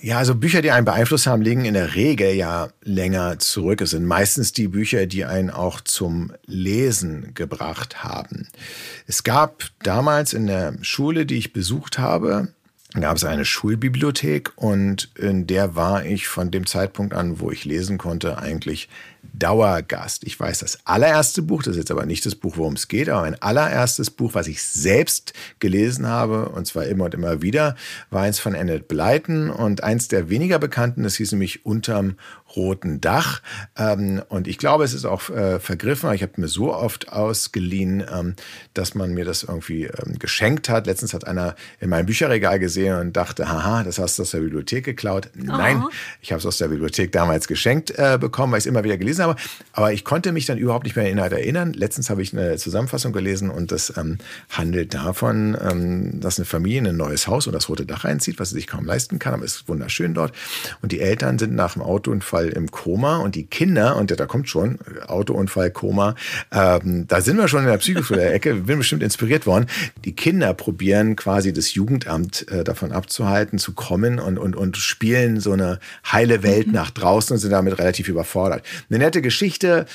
[0.00, 3.80] Ja, also Bücher, die einen beeinflusst haben, liegen in der Regel ja länger zurück.
[3.80, 8.48] Es sind meistens die Bücher, die einen auch zum Lesen gebracht haben.
[9.06, 12.48] Es gab damals in der Schule, die ich besucht habe,
[13.00, 17.64] gab es eine Schulbibliothek und in der war ich von dem Zeitpunkt an, wo ich
[17.64, 18.88] lesen konnte, eigentlich
[19.32, 20.24] Dauergast.
[20.24, 23.08] Ich weiß, das allererste Buch, das ist jetzt aber nicht das Buch, worum es geht,
[23.08, 27.76] aber mein allererstes Buch, was ich selbst gelesen habe, und zwar immer und immer wieder,
[28.10, 32.16] war eins von Annette Blyton und eins der weniger bekannten, das hieß nämlich Unterm
[32.54, 33.42] roten Dach.
[33.76, 36.12] Ähm, und ich glaube, es ist auch äh, vergriffen.
[36.12, 38.34] Ich habe mir so oft ausgeliehen, ähm,
[38.74, 40.86] dass man mir das irgendwie ähm, geschenkt hat.
[40.86, 44.40] Letztens hat einer in meinem Bücherregal gesehen und dachte, haha, das hast du aus der
[44.40, 45.30] Bibliothek geklaut.
[45.34, 45.90] Nein, oh.
[46.20, 48.96] ich habe es aus der Bibliothek damals geschenkt äh, bekommen, weil ich es immer wieder
[48.96, 49.36] gelesen habe.
[49.72, 51.72] Aber ich konnte mich dann überhaupt nicht mehr an Inhalt erinnern.
[51.72, 54.18] Letztens habe ich eine Zusammenfassung gelesen und das ähm,
[54.50, 58.38] handelt davon, ähm, dass eine Familie in ein neues Haus und das rote Dach einzieht,
[58.38, 60.32] was sie sich kaum leisten kann, aber es ist wunderschön dort.
[60.82, 64.26] Und die Eltern sind nach dem Autounfall Autounfall im Koma und die Kinder, und da
[64.26, 66.14] kommt schon, Autounfall, Koma,
[66.52, 69.66] ähm, da sind wir schon in der Psychothriller-Ecke, bin bestimmt inspiriert worden.
[70.04, 75.40] Die Kinder probieren quasi das Jugendamt äh, davon abzuhalten, zu kommen und, und, und spielen
[75.40, 75.78] so eine
[76.10, 76.74] heile Welt mhm.
[76.74, 78.64] nach draußen und sind damit relativ überfordert.
[78.88, 79.86] Eine nette Geschichte,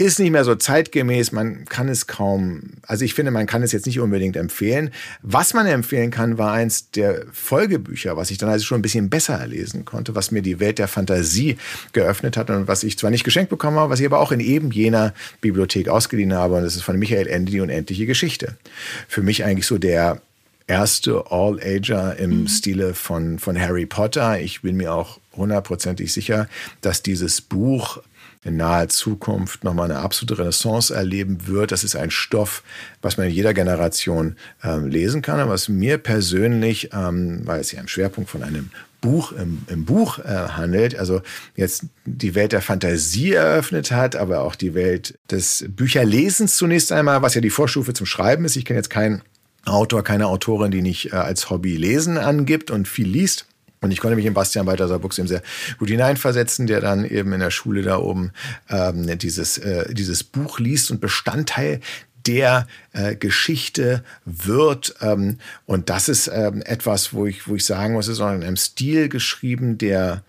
[0.00, 1.32] ist nicht mehr so zeitgemäß.
[1.32, 4.90] Man kann es kaum, also ich finde, man kann es jetzt nicht unbedingt empfehlen.
[5.20, 9.10] Was man empfehlen kann, war eins der Folgebücher, was ich dann also schon ein bisschen
[9.10, 11.58] besser lesen konnte, was mir die Welt der Fantasie
[11.92, 14.40] geöffnet hat und was ich zwar nicht geschenkt bekommen habe, was ich aber auch in
[14.40, 16.54] eben jener Bibliothek ausgeliehen habe.
[16.54, 18.56] Und das ist von Michael Ende die unendliche Geschichte.
[19.06, 20.22] Für mich eigentlich so der
[20.66, 22.48] erste All-Ager im mhm.
[22.48, 24.40] Stile von, von Harry Potter.
[24.40, 26.48] Ich bin mir auch hundertprozentig sicher,
[26.80, 27.98] dass dieses Buch
[28.44, 31.72] in naher Zukunft nochmal eine absolute Renaissance erleben wird.
[31.72, 32.62] Das ist ein Stoff,
[33.02, 37.72] was man in jeder Generation ähm, lesen kann, aber was mir persönlich, ähm, weil es
[37.72, 41.22] ja im Schwerpunkt von einem Buch im, im Buch äh, handelt, also
[41.56, 47.22] jetzt die Welt der Fantasie eröffnet hat, aber auch die Welt des Bücherlesens zunächst einmal,
[47.22, 48.56] was ja die Vorstufe zum Schreiben ist.
[48.56, 49.22] Ich kenne jetzt keinen
[49.64, 53.46] Autor, keine Autorin, die nicht äh, als Hobby Lesen angibt und viel liest.
[53.82, 55.42] Und ich konnte mich in Bastian Balthasar Buchs eben sehr
[55.78, 58.32] gut hineinversetzen, der dann eben in der Schule da oben
[58.68, 61.80] ähm, dieses, äh, dieses Buch liest und Bestandteil
[62.26, 64.94] der äh, Geschichte wird.
[65.00, 68.32] Ähm, und das ist ähm, etwas, wo ich, wo ich sagen muss, es ist auch
[68.32, 70.22] in einem Stil geschrieben, der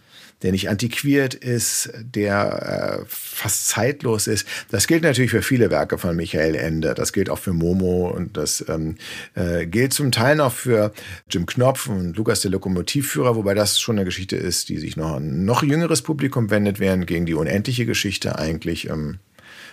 [0.43, 4.47] der nicht antiquiert ist, der äh, fast zeitlos ist.
[4.69, 6.93] Das gilt natürlich für viele Werke von Michael Ende.
[6.93, 8.95] Das gilt auch für Momo und das ähm,
[9.35, 10.93] äh, gilt zum Teil noch für
[11.29, 15.15] Jim Knopf und Lukas der Lokomotivführer, wobei das schon eine Geschichte ist, die sich noch
[15.15, 19.19] an noch jüngeres Publikum wendet, während gegen die unendliche Geschichte eigentlich, ähm,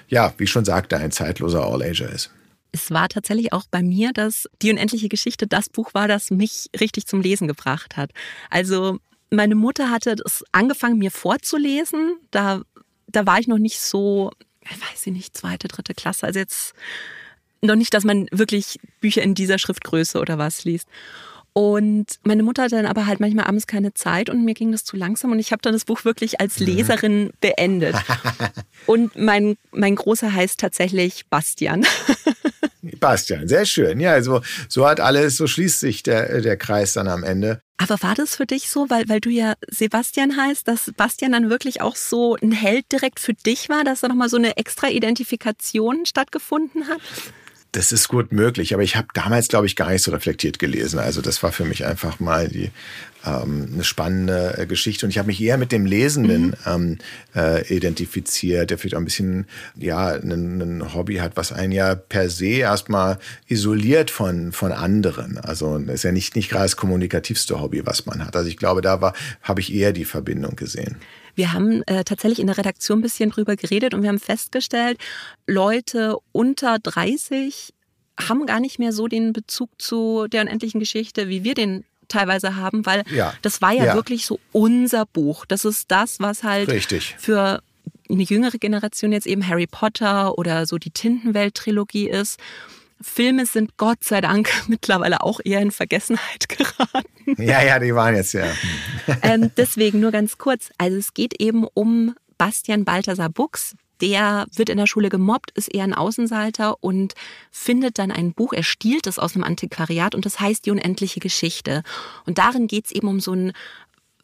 [0.08, 2.30] ja, wie ich schon sagte, ein zeitloser All-Ager ist.
[2.72, 6.66] Es war tatsächlich auch bei mir, dass die unendliche Geschichte das Buch war, das mich
[6.78, 8.10] richtig zum Lesen gebracht hat.
[8.50, 8.98] Also
[9.30, 12.16] meine Mutter hatte es angefangen, mir vorzulesen.
[12.30, 12.62] Da,
[13.06, 14.30] da war ich noch nicht so,
[14.62, 16.26] weiß ich nicht, zweite, dritte Klasse.
[16.26, 16.74] Also jetzt
[17.60, 20.88] noch nicht, dass man wirklich Bücher in dieser Schriftgröße oder was liest.
[21.52, 24.84] Und meine Mutter hatte dann aber halt manchmal abends keine Zeit und mir ging das
[24.84, 26.60] zu langsam und ich habe dann das Buch wirklich als.
[26.60, 27.96] Leserin beendet.
[28.86, 31.84] Und mein, mein Großer heißt tatsächlich Bastian.
[33.00, 34.00] Bastian, sehr schön.
[34.00, 37.60] Ja, so, so hat alles, so schließt sich der, der Kreis dann am Ende.
[37.76, 41.48] Aber war das für dich so, weil, weil du ja Sebastian heißt, dass Bastian dann
[41.48, 44.88] wirklich auch so ein Held direkt für dich war, dass da nochmal so eine extra
[44.88, 47.00] Identifikation stattgefunden hat?
[47.72, 50.98] Das ist gut möglich, aber ich habe damals, glaube ich, gar nicht so reflektiert gelesen.
[50.98, 52.70] Also das war für mich einfach mal die
[53.26, 56.54] ähm, eine spannende äh, Geschichte und ich habe mich eher mit dem Lesenden mhm.
[56.66, 56.98] ähm,
[57.34, 62.30] äh, identifiziert, der vielleicht auch ein bisschen ja ein, Hobby hat, was einen ja per
[62.30, 65.36] se erstmal isoliert von von anderen.
[65.38, 68.34] Also das ist ja nicht nicht gerade das kommunikativste Hobby, was man hat.
[68.34, 70.96] Also ich glaube, da war habe ich eher die Verbindung gesehen.
[71.38, 74.98] Wir haben äh, tatsächlich in der Redaktion ein bisschen drüber geredet und wir haben festgestellt,
[75.46, 77.72] Leute unter 30
[78.20, 82.56] haben gar nicht mehr so den Bezug zu der unendlichen Geschichte, wie wir den teilweise
[82.56, 83.32] haben, weil ja.
[83.42, 85.46] das war ja, ja, wirklich so unser Buch.
[85.46, 87.14] Das ist das, was halt Richtig.
[87.18, 87.62] für
[88.10, 92.40] eine jüngere Generation jetzt eben Harry Potter oder so die Tintenwelt-Trilogie ist.
[93.00, 97.42] Filme sind Gott sei Dank mittlerweile auch eher in Vergessenheit geraten.
[97.42, 98.46] Ja, ja, die waren jetzt ja.
[99.22, 100.70] ähm, deswegen nur ganz kurz.
[100.78, 105.74] Also es geht eben um Bastian Balthasar Buchs, der wird in der Schule gemobbt, ist
[105.74, 107.14] eher ein Außenseiter und
[107.50, 111.20] findet dann ein Buch, er stiehlt es aus einem Antiquariat und das heißt Die unendliche
[111.20, 111.82] Geschichte.
[112.24, 113.52] Und darin geht es eben um so ein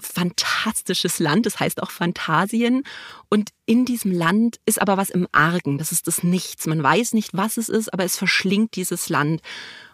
[0.04, 2.84] fantastisches Land, das heißt auch Phantasien.
[3.28, 6.66] Und in diesem Land ist aber was im Argen, das ist das Nichts.
[6.66, 9.40] Man weiß nicht, was es ist, aber es verschlingt dieses Land.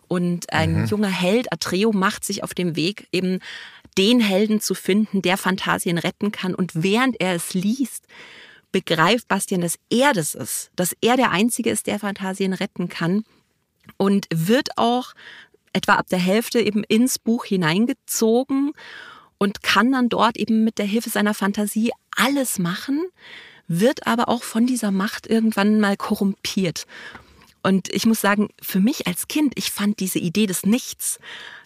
[0.09, 0.87] Und ein mhm.
[0.87, 3.39] junger Held, Atreo, macht sich auf dem Weg, eben
[3.97, 6.55] den Helden zu finden, der Phantasien retten kann.
[6.55, 8.07] Und während er es liest,
[8.73, 13.25] begreift Bastian, dass er das ist, dass er der Einzige ist, der Phantasien retten kann.
[13.97, 15.15] Und wird auch
[15.73, 18.73] etwa ab der Hälfte eben ins Buch hineingezogen
[19.41, 23.03] und kann dann dort eben mit der Hilfe seiner Fantasie alles machen,
[23.67, 26.87] wird aber auch von dieser Macht irgendwann mal korrumpiert.
[27.63, 31.19] Und ich muss sagen, für mich als Kind, ich fand diese Idee des Nichts,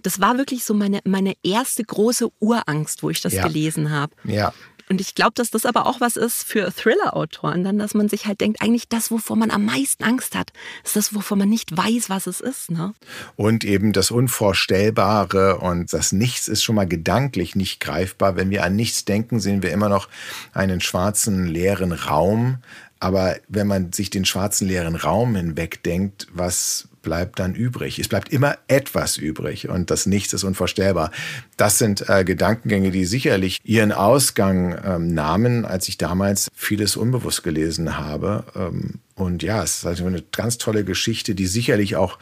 [0.02, 3.46] das war wirklich so meine, meine erste große Urangst, wo ich das ja.
[3.46, 4.12] gelesen habe.
[4.24, 4.52] Ja.
[4.88, 8.26] Und ich glaube, dass das aber auch was ist für Thriller-Autoren, dann, dass man sich
[8.26, 10.52] halt denkt, eigentlich das, wovor man am meisten Angst hat,
[10.84, 12.70] ist das, wovor man nicht weiß, was es ist.
[12.70, 12.92] Ne?
[13.36, 18.36] Und eben das Unvorstellbare und das Nichts ist schon mal gedanklich nicht greifbar.
[18.36, 20.08] Wenn wir an nichts denken, sehen wir immer noch
[20.52, 22.58] einen schwarzen, leeren Raum.
[23.00, 28.00] Aber wenn man sich den schwarzen leeren Raum hinwegdenkt, was bleibt dann übrig?
[28.00, 31.12] Es bleibt immer etwas übrig und das Nichts ist unvorstellbar.
[31.56, 37.44] Das sind äh, Gedankengänge, die sicherlich ihren Ausgang ähm, nahmen, als ich damals vieles unbewusst
[37.44, 38.44] gelesen habe.
[38.56, 42.18] Ähm, und ja, es ist also eine ganz tolle Geschichte, die sicherlich auch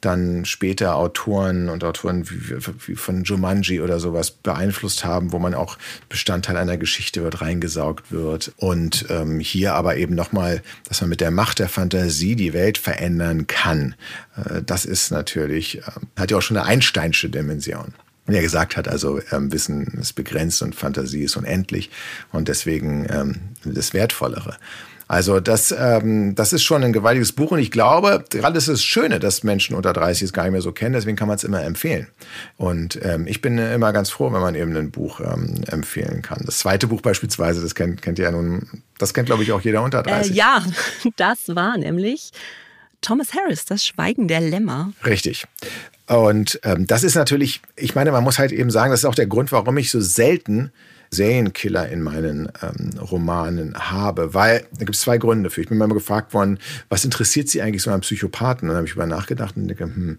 [0.00, 5.78] dann später Autoren und Autoren wie, von Jumanji oder sowas beeinflusst haben, wo man auch
[6.08, 8.52] Bestandteil einer Geschichte wird, reingesaugt wird.
[8.56, 12.76] Und ähm, hier aber eben nochmal, dass man mit der Macht der Fantasie die Welt
[12.76, 13.94] verändern kann.
[14.36, 15.82] Äh, das ist natürlich, äh,
[16.18, 17.94] hat ja auch schon eine Einsteinsche Dimension
[18.26, 21.90] wie er gesagt hat, also ähm, Wissen ist begrenzt und Fantasie ist unendlich
[22.30, 24.58] und deswegen ähm, das Wertvollere.
[25.12, 28.82] Also das, ähm, das ist schon ein gewaltiges Buch und ich glaube, gerade ist das
[28.82, 31.44] Schöne, dass Menschen unter 30 es gar nicht mehr so kennen, deswegen kann man es
[31.44, 32.06] immer empfehlen.
[32.56, 36.40] Und ähm, ich bin immer ganz froh, wenn man eben ein Buch ähm, empfehlen kann.
[36.46, 39.82] Das zweite Buch beispielsweise, das kennt, kennt ja nun, das kennt glaube ich auch jeder
[39.82, 40.32] unter 30.
[40.32, 40.64] Äh, ja,
[41.16, 42.30] das war nämlich
[43.02, 44.94] Thomas Harris, das Schweigen der Lämmer.
[45.04, 45.44] Richtig.
[46.06, 49.14] Und ähm, das ist natürlich, ich meine, man muss halt eben sagen, das ist auch
[49.14, 50.72] der Grund, warum ich so selten
[51.12, 55.60] Serienkiller in meinen ähm, Romanen habe, weil da gibt es zwei Gründe für.
[55.60, 58.62] Ich bin immer gefragt worden, was interessiert Sie eigentlich so an Psychopathen?
[58.62, 60.16] Und dann habe ich über nachgedacht und denke, hm,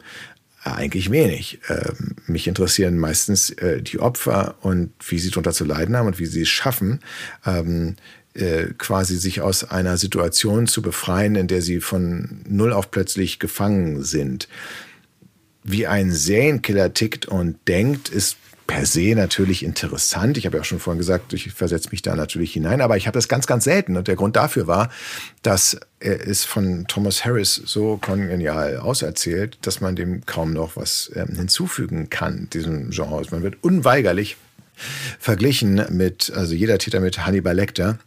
[0.63, 1.59] eigentlich wenig.
[1.67, 6.19] Ähm, mich interessieren meistens äh, die Opfer und wie sie darunter zu leiden haben und
[6.19, 6.99] wie sie es schaffen,
[7.45, 7.95] ähm,
[8.33, 13.39] äh, quasi sich aus einer Situation zu befreien, in der sie von null auf plötzlich
[13.39, 14.47] gefangen sind.
[15.63, 20.37] Wie ein Serienkiller tickt und denkt, ist per se natürlich interessant.
[20.37, 23.07] Ich habe ja auch schon vorhin gesagt, ich versetze mich da natürlich hinein, aber ich
[23.07, 23.97] habe das ganz, ganz selten.
[23.97, 24.89] Und der Grund dafür war,
[25.41, 31.11] dass er es von Thomas Harris so kongenial auserzählt, dass man dem kaum noch was
[31.15, 33.23] ähm, hinzufügen kann, diesem Genre.
[33.31, 34.37] Man wird unweigerlich
[35.19, 37.99] verglichen mit, also jeder Täter mit Hannibal Lecter.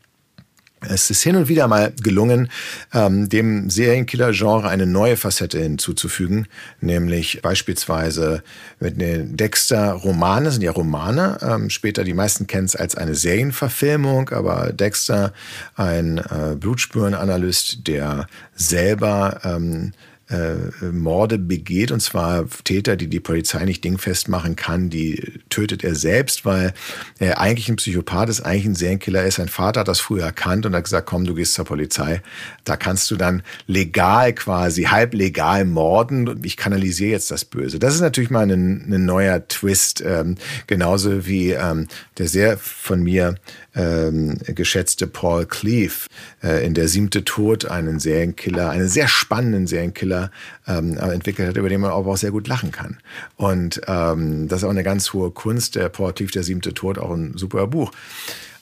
[0.88, 2.50] Es ist hin und wieder mal gelungen,
[2.92, 6.48] ähm, dem Serienkiller-Genre eine neue Facette hinzuzufügen,
[6.80, 8.42] nämlich beispielsweise
[8.80, 14.30] mit den Dexter-Romane, sind ja Romane, ähm, später die meisten kennen es als eine Serienverfilmung,
[14.30, 15.32] aber Dexter,
[15.74, 19.92] ein äh, Blutspurenanalyst, der selber ähm,
[20.28, 25.84] äh, Morde begeht, und zwar Täter, die die Polizei nicht dingfest machen kann, die tötet
[25.84, 26.74] er selbst, weil
[27.18, 29.36] er eigentlich ein Psychopath ist, eigentlich ein Serienkiller ist.
[29.36, 32.22] Sein Vater hat das früher erkannt und hat gesagt, komm, du gehst zur Polizei.
[32.64, 37.78] Da kannst du dann legal quasi, halb legal morden und ich kanalisiere jetzt das Böse.
[37.78, 40.36] Das ist natürlich mal ein, ein neuer Twist, ähm,
[40.66, 41.86] genauso wie ähm,
[42.18, 43.36] der sehr von mir
[43.76, 46.06] ähm, geschätzte Paul Cleave
[46.42, 50.15] äh, in Der siebte Tod einen Serienkiller, einen sehr spannenden Serienkiller
[50.66, 52.98] ähm, entwickelt hat, über den man aber auch sehr gut lachen kann.
[53.36, 55.76] Und ähm, das ist auch eine ganz hohe Kunst.
[55.76, 57.92] Der Cleave, Der siebte Tod, auch ein super Buch.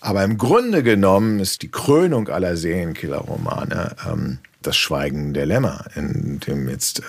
[0.00, 6.40] Aber im Grunde genommen ist die Krönung aller Serienkiller-Romane ähm, das Schweigen der Lämmer, in
[6.40, 7.02] dem jetzt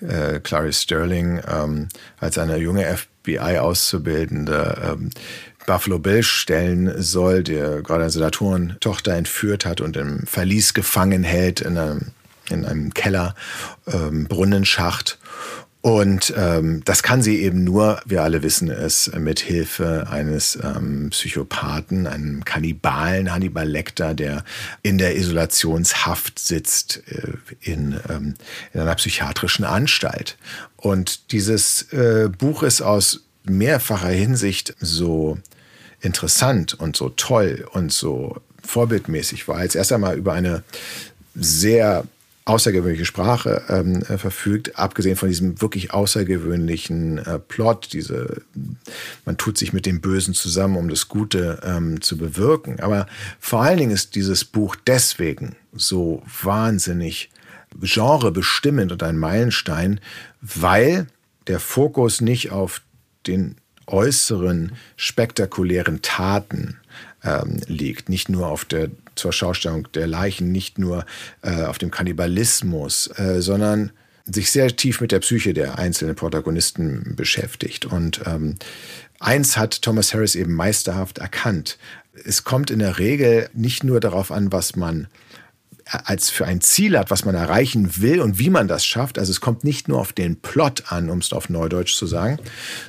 [0.00, 1.88] äh, äh, Clarice Sterling ähm,
[2.18, 5.10] als eine junge FBI-Auszubildende ähm,
[5.66, 11.60] Buffalo Bill stellen soll, der gerade eine Senatorentochter entführt hat und im Verlies gefangen hält
[11.60, 12.00] in einem,
[12.50, 13.34] in einem Keller,
[13.86, 15.18] ähm, Brunnenschacht.
[15.80, 21.10] Und ähm, das kann sie eben nur, wir alle wissen es, mit Hilfe eines ähm,
[21.10, 24.44] Psychopathen, einem Kannibalen, Hannibal Lecter, der
[24.82, 28.34] in der Isolationshaft sitzt äh, in, ähm,
[28.74, 30.36] in einer psychiatrischen Anstalt.
[30.76, 35.38] Und dieses äh, Buch ist aus mehrfacher Hinsicht so
[36.00, 39.62] interessant und so toll und so vorbildmäßig war.
[39.62, 40.64] Jetzt erst einmal über eine
[41.34, 42.04] sehr
[42.48, 48.42] außergewöhnliche Sprache ähm, äh, verfügt, abgesehen von diesem wirklich außergewöhnlichen äh, Plot, diese,
[49.24, 52.80] man tut sich mit dem Bösen zusammen, um das Gute ähm, zu bewirken.
[52.80, 53.06] Aber
[53.38, 57.30] vor allen Dingen ist dieses Buch deswegen so wahnsinnig
[57.80, 60.00] genrebestimmend und ein Meilenstein,
[60.40, 61.06] weil
[61.46, 62.82] der Fokus nicht auf
[63.26, 63.56] den
[63.88, 66.78] äußeren spektakulären Taten
[67.24, 71.04] ähm, liegt, nicht nur auf der zur Schaustellung der Leichen, nicht nur
[71.42, 73.90] äh, auf dem Kannibalismus, äh, sondern
[74.24, 77.86] sich sehr tief mit der Psyche der einzelnen Protagonisten beschäftigt.
[77.86, 78.56] Und ähm,
[79.18, 81.78] eins hat Thomas Harris eben meisterhaft erkannt.
[82.24, 85.08] Es kommt in der Regel nicht nur darauf an, was man
[85.90, 89.18] als für ein Ziel hat, was man erreichen will und wie man das schafft.
[89.18, 92.38] Also es kommt nicht nur auf den Plot an, um es auf Neudeutsch zu sagen,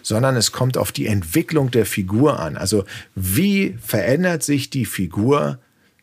[0.01, 2.57] sondern es kommt auf die Entwicklung der Figur an.
[2.57, 2.83] Also
[3.15, 5.59] wie verändert sich die Figur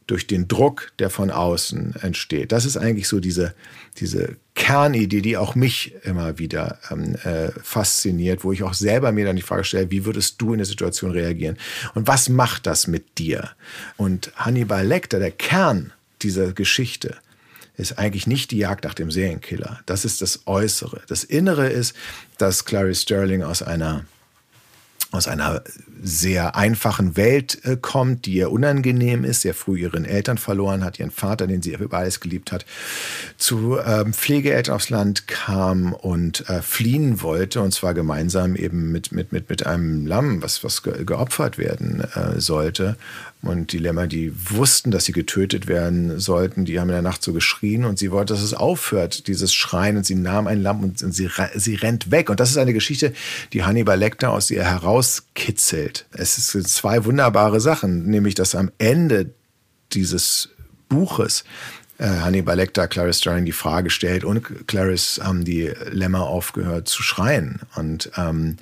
[0.07, 2.53] durch den Druck, der von außen entsteht.
[2.53, 3.55] Das ist eigentlich so diese,
[3.99, 9.25] diese Kernidee, die auch mich immer wieder ähm, äh, fasziniert, wo ich auch selber mir
[9.25, 11.59] dann die Frage stelle, wie würdest du in der Situation reagieren?
[11.95, 13.51] Und was macht das mit dir?
[13.97, 17.17] Und Hannibal Lecter, der Kern dieser Geschichte
[17.77, 19.81] ist eigentlich nicht die Jagd nach dem Serienkiller.
[19.87, 21.03] Das ist das Äußere.
[21.09, 21.95] Das Innere ist,
[22.39, 24.05] dass Clarice Sterling aus einer
[25.13, 25.63] aus einer
[26.03, 30.99] sehr einfachen Welt äh, kommt, die ihr unangenehm ist, sehr früh ihren Eltern verloren hat,
[30.99, 32.67] ihren Vater, den sie über alles geliebt hat,
[33.37, 39.13] zu ähm, Pflegeeltern aufs Land kam und äh, fliehen wollte, und zwar gemeinsam eben mit,
[39.13, 42.97] mit, mit, mit einem Lamm, was, was ge geopfert werden äh, sollte.
[43.47, 47.23] Und die Lämmer, die wussten, dass sie getötet werden sollten, die haben in der Nacht
[47.23, 49.97] so geschrien und sie wollte, dass es aufhört, dieses Schreien.
[49.97, 52.31] Und sie nahm ein Lamm und, sie, sie rennt weg.
[52.31, 53.13] Und das ist eine Geschichte,
[53.53, 56.07] die Hannibal Lecter aus ihr herauskitzelt.
[56.13, 59.31] Es sind zwei wunderbare Sachen, nämlich dass am Ende
[59.93, 60.51] dieses
[60.89, 61.45] Buches
[61.99, 67.03] äh, Hannibal Lecter Clarice Starling die Frage stellt und Clarice haben die Lämmer aufgehört zu
[67.03, 67.61] schreien.
[67.75, 68.57] Und ähm,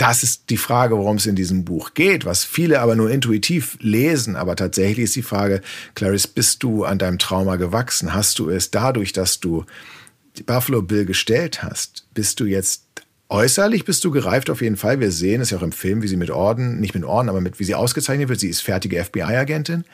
[0.00, 3.76] das ist die Frage, worum es in diesem Buch geht, was viele aber nur intuitiv
[3.80, 4.34] lesen.
[4.34, 5.60] Aber tatsächlich ist die Frage,
[5.94, 8.14] Clarice, bist du an deinem Trauma gewachsen?
[8.14, 9.66] Hast du es dadurch, dass du
[10.46, 12.84] Buffalo Bill gestellt hast, bist du jetzt
[13.32, 14.98] Äußerlich bist du gereift auf jeden Fall.
[14.98, 17.40] Wir sehen es ja auch im Film, wie sie mit Orden, nicht mit Orden, aber
[17.40, 18.40] mit wie sie ausgezeichnet wird.
[18.40, 19.84] Sie ist fertige FBI-Agentin.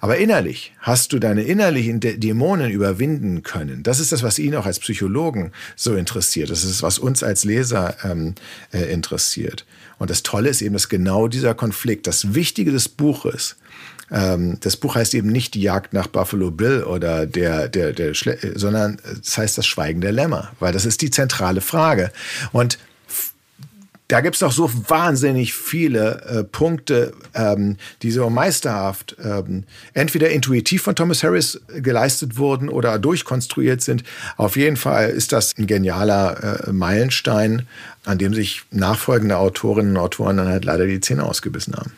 [0.00, 3.84] Aber innerlich hast du deine innerlichen Dämonen überwinden können.
[3.84, 6.50] Das ist das, was ihn auch als Psychologen so interessiert.
[6.50, 8.34] Das ist, was uns als Leser ähm,
[8.72, 9.66] äh, interessiert.
[10.00, 13.54] Und das Tolle ist eben, dass genau dieser Konflikt, das Wichtige des Buches,
[14.10, 18.14] ähm, das Buch heißt eben nicht die Jagd nach Buffalo Bill oder der, der, der,
[18.14, 22.10] Schle sondern es heißt das Schweigen der Lämmer, weil das ist die zentrale Frage.
[22.52, 22.78] Und
[24.10, 29.62] da gibt es doch so wahnsinnig viele äh, Punkte, ähm, die so meisterhaft ähm,
[29.94, 34.02] entweder intuitiv von Thomas Harris geleistet wurden oder durchkonstruiert sind.
[34.36, 37.68] Auf jeden Fall ist das ein genialer äh, Meilenstein,
[38.04, 41.92] an dem sich nachfolgende Autorinnen und Autoren dann halt leider die Zähne ausgebissen haben.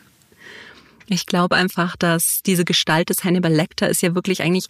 [1.07, 4.67] Ich glaube einfach, dass diese Gestalt des Hannibal Lecter ist ja wirklich eigentlich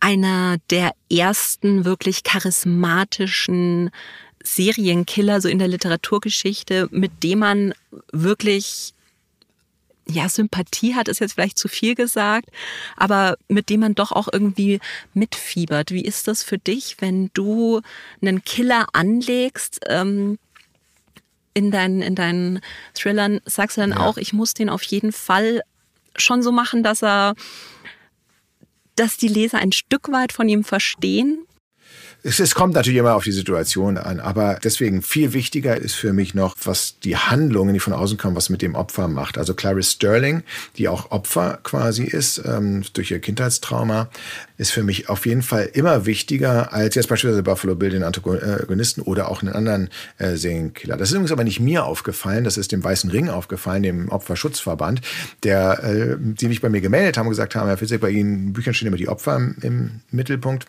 [0.00, 3.90] einer der ersten wirklich charismatischen
[4.42, 7.74] Serienkiller so in der Literaturgeschichte, mit dem man
[8.10, 8.94] wirklich
[10.08, 12.48] ja, Sympathie hat, ist jetzt vielleicht zu viel gesagt,
[12.96, 14.80] aber mit dem man doch auch irgendwie
[15.14, 15.92] mitfiebert.
[15.92, 17.80] Wie ist das für dich, wenn du
[18.20, 19.80] einen Killer anlegst?
[19.86, 20.38] Ähm,
[21.60, 22.60] in deinen, in deinen
[22.94, 23.98] Thrillern sagst du dann ja.
[23.98, 25.60] auch, ich muss den auf jeden Fall
[26.16, 27.34] schon so machen, dass er,
[28.96, 31.46] dass die Leser ein Stück weit von ihm verstehen
[32.22, 36.12] es, es kommt natürlich immer auf die Situation an, aber deswegen viel wichtiger ist für
[36.12, 39.38] mich noch, was die Handlungen, die von außen kommen, was mit dem Opfer macht.
[39.38, 40.42] Also Clarice Sterling,
[40.76, 44.10] die auch Opfer quasi ist ähm, durch ihr Kindheitstrauma,
[44.58, 49.00] ist für mich auf jeden Fall immer wichtiger als jetzt beispielsweise Buffalo Bill, den Antagonisten
[49.02, 50.96] oder auch einen anderen äh, Serienkiller.
[50.96, 55.00] Das ist übrigens aber nicht mir aufgefallen, das ist dem Weißen Ring aufgefallen, dem Opferschutzverband,
[55.42, 58.52] der, äh, die mich bei mir gemeldet haben und gesagt haben, Herr Fitzek, bei Ihnen
[58.52, 60.66] Büchern stehen immer die Opfer im, im Mittelpunkt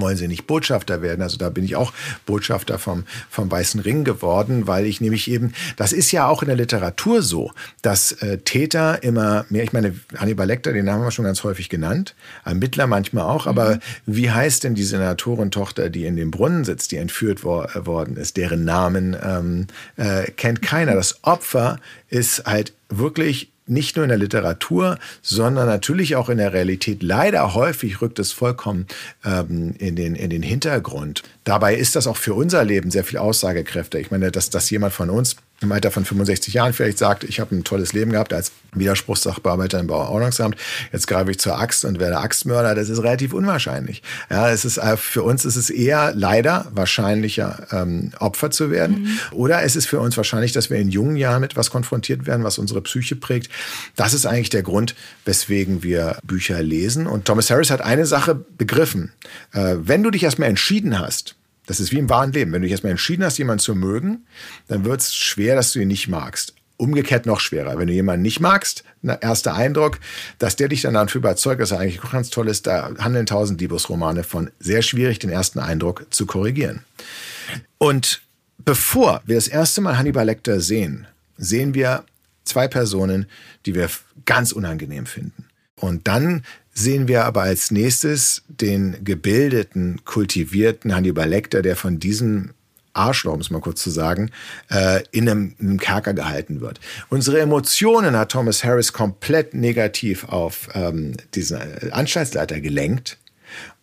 [0.00, 1.22] wollen sie nicht Botschafter werden.
[1.22, 1.92] Also da bin ich auch
[2.26, 6.48] Botschafter vom, vom Weißen Ring geworden, weil ich nämlich eben, das ist ja auch in
[6.48, 7.52] der Literatur so,
[7.82, 11.68] dass äh, Täter immer mehr, ich meine, Hannibal Lecter, den haben wir schon ganz häufig
[11.68, 13.80] genannt, Ermittler manchmal auch, aber mhm.
[14.06, 18.16] wie heißt denn die Senatorentochter, die in dem Brunnen sitzt, die entführt wo, äh, worden
[18.16, 20.94] ist, deren Namen ähm, äh, kennt keiner.
[20.94, 21.78] Das Opfer
[22.08, 27.02] ist halt wirklich nicht nur in der Literatur, sondern natürlich auch in der Realität.
[27.02, 28.86] Leider häufig rückt es vollkommen
[29.24, 31.22] ähm, in, den, in den Hintergrund.
[31.44, 33.98] Dabei ist das auch für unser Leben sehr viel Aussagekräfte.
[33.98, 37.40] Ich meine, dass, dass jemand von uns im Alter von 65 Jahren vielleicht sagt, ich
[37.40, 40.56] habe ein tolles Leben gehabt als Widerspruchssachbearbeiter im Bauordnungsamt,
[40.92, 44.02] jetzt greife ich zur Axt und werde Axtmörder, das ist relativ unwahrscheinlich.
[44.30, 49.02] Ja, es ist, äh, für uns ist es eher leider wahrscheinlicher, ähm, Opfer zu werden.
[49.02, 49.18] Mhm.
[49.32, 52.44] Oder es ist für uns wahrscheinlich, dass wir in jungen Jahren mit etwas konfrontiert werden,
[52.44, 53.48] was unsere Psyche prägt.
[53.96, 57.06] Das ist eigentlich der Grund, weswegen wir Bücher lesen.
[57.06, 59.12] Und Thomas Harris hat eine Sache begriffen.
[59.52, 61.33] Äh, wenn du dich erstmal entschieden hast,
[61.66, 62.52] das ist wie im wahren Leben.
[62.52, 64.26] Wenn du dich erstmal entschieden hast, jemanden zu mögen,
[64.68, 66.54] dann wird es schwer, dass du ihn nicht magst.
[66.76, 67.78] Umgekehrt noch schwerer.
[67.78, 70.00] Wenn du jemanden nicht magst, ein erster Eindruck,
[70.38, 73.60] dass der dich dann dafür überzeugt, dass er eigentlich ganz toll ist, da handeln tausend
[73.60, 74.50] Liebesromane von.
[74.58, 76.84] Sehr schwierig, den ersten Eindruck zu korrigieren.
[77.78, 78.22] Und
[78.58, 81.06] bevor wir das erste Mal Hannibal Lecter sehen,
[81.38, 82.04] sehen wir
[82.44, 83.26] zwei Personen,
[83.66, 83.88] die wir
[84.24, 85.46] ganz unangenehm finden.
[85.76, 86.44] Und dann
[86.74, 92.50] sehen wir aber als nächstes den gebildeten, kultivierten Hannibal Lecter, der von diesem
[92.92, 94.30] Arschloch, um es mal kurz zu sagen,
[94.70, 96.80] äh, in, einem, in einem Kerker gehalten wird.
[97.08, 101.58] Unsere Emotionen hat Thomas Harris komplett negativ auf ähm, diesen
[101.90, 103.18] Anstaltsleiter gelenkt.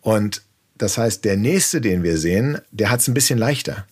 [0.00, 0.42] Und
[0.78, 3.86] das heißt, der nächste, den wir sehen, der hat es ein bisschen leichter.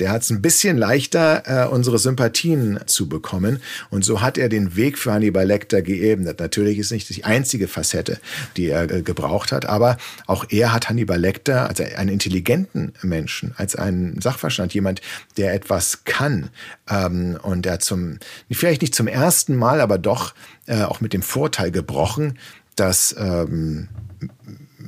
[0.00, 3.60] Der hat es ein bisschen leichter, äh, unsere Sympathien zu bekommen.
[3.90, 6.40] Und so hat er den Weg für Hannibal Lecter geebnet.
[6.40, 8.18] Natürlich ist nicht die einzige Facette,
[8.56, 13.54] die er äh, gebraucht hat, aber auch er hat Hannibal Lecter als einen intelligenten Menschen,
[13.56, 15.00] als einen Sachverstand, jemand,
[15.36, 16.50] der etwas kann
[16.90, 18.18] ähm, und der zum,
[18.50, 20.34] vielleicht nicht zum ersten Mal, aber doch
[20.66, 22.38] äh, auch mit dem Vorteil gebrochen,
[22.76, 23.88] dass ähm,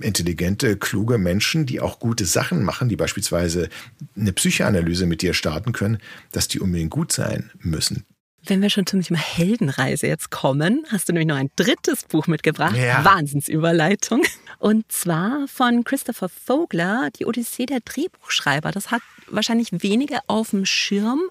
[0.01, 3.69] intelligente, kluge Menschen, die auch gute Sachen machen, die beispielsweise
[4.17, 5.99] eine Psychoanalyse mit dir starten können,
[6.33, 8.05] dass die unbedingt gut sein müssen.
[8.47, 12.27] Wenn wir schon zum Thema Heldenreise jetzt kommen, hast du nämlich noch ein drittes Buch
[12.27, 12.77] mitgebracht.
[12.77, 13.03] Ja.
[13.05, 14.23] Wahnsinnsüberleitung.
[14.59, 18.71] Und zwar von Christopher Vogler, Die Odyssee der Drehbuchschreiber.
[18.71, 21.23] Das hat wahrscheinlich wenige auf dem Schirm.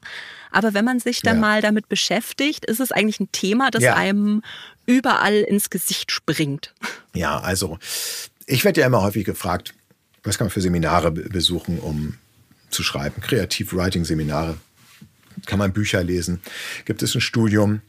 [0.51, 1.41] Aber wenn man sich dann ja.
[1.41, 3.95] mal damit beschäftigt, ist es eigentlich ein Thema, das ja.
[3.95, 4.41] einem
[4.85, 6.73] überall ins Gesicht springt.
[7.13, 7.77] Ja, also
[8.45, 9.73] ich werde ja immer häufig gefragt,
[10.23, 12.15] was kann man für Seminare besuchen, um
[12.69, 13.21] zu schreiben?
[13.21, 14.57] Kreativ-Writing-Seminare.
[15.45, 16.41] Kann man Bücher lesen?
[16.85, 17.81] Gibt es ein Studium?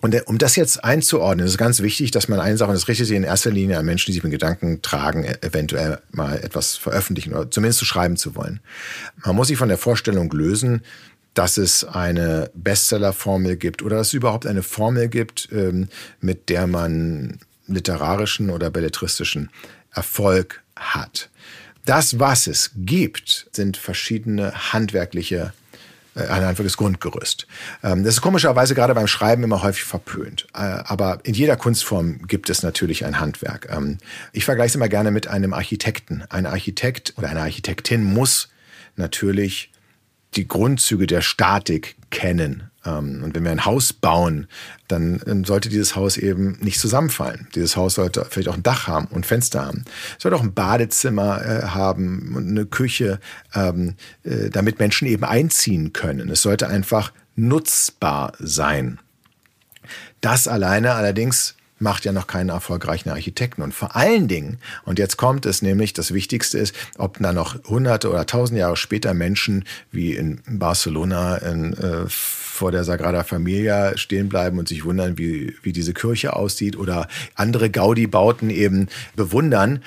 [0.00, 2.86] Und um das jetzt einzuordnen, ist es ganz wichtig, dass man eine Sache, und das
[2.86, 6.38] richtet sich in erster Linie an Menschen, die sich mit Gedanken tragen, e-, eventuell mal
[6.38, 8.60] etwas veröffentlichen oder zumindest zu schreiben zu wollen.
[9.24, 10.82] Man muss sich von der Vorstellung lösen,
[11.34, 15.88] dass es eine Bestsellerformel gibt oder dass es überhaupt eine Formel gibt, ähm,
[16.20, 19.50] mit der man literarischen oder belletristischen
[19.98, 21.28] Erfolg hat.
[21.84, 25.52] Das, was es gibt, sind verschiedene handwerkliche
[26.14, 27.46] äh, ein einfaches Grundgerüst.
[27.82, 30.46] Ähm, das ist komischerweise gerade beim Schreiben immer häufig verpönt.
[30.54, 33.68] Äh, aber in jeder Kunstform gibt es natürlich ein Handwerk.
[33.70, 33.98] Ähm,
[34.32, 36.22] ich vergleiche es immer gerne mit einem Architekten.
[36.28, 38.48] Ein Architekt oder eine Architektin muss
[38.96, 39.72] natürlich
[40.34, 42.70] die Grundzüge der Statik kennen.
[42.88, 44.46] Ähm, und wenn wir ein Haus bauen,
[44.88, 47.48] dann sollte dieses Haus eben nicht zusammenfallen.
[47.54, 49.84] Dieses Haus sollte vielleicht auch ein Dach haben und Fenster haben.
[50.16, 53.20] Es sollte auch ein Badezimmer äh, haben und eine Küche,
[53.54, 56.30] ähm, äh, damit Menschen eben einziehen können.
[56.30, 58.98] Es sollte einfach nutzbar sein.
[60.20, 63.62] Das alleine allerdings macht ja noch keinen erfolgreichen Architekten.
[63.62, 67.56] Und vor allen Dingen, und jetzt kommt es nämlich, das Wichtigste ist, ob da noch
[67.64, 73.96] hunderte oder tausend Jahre später Menschen wie in Barcelona in, äh, vor der Sagrada Familia
[73.96, 79.82] stehen bleiben und sich wundern, wie, wie diese Kirche aussieht oder andere Gaudi-Bauten eben bewundern.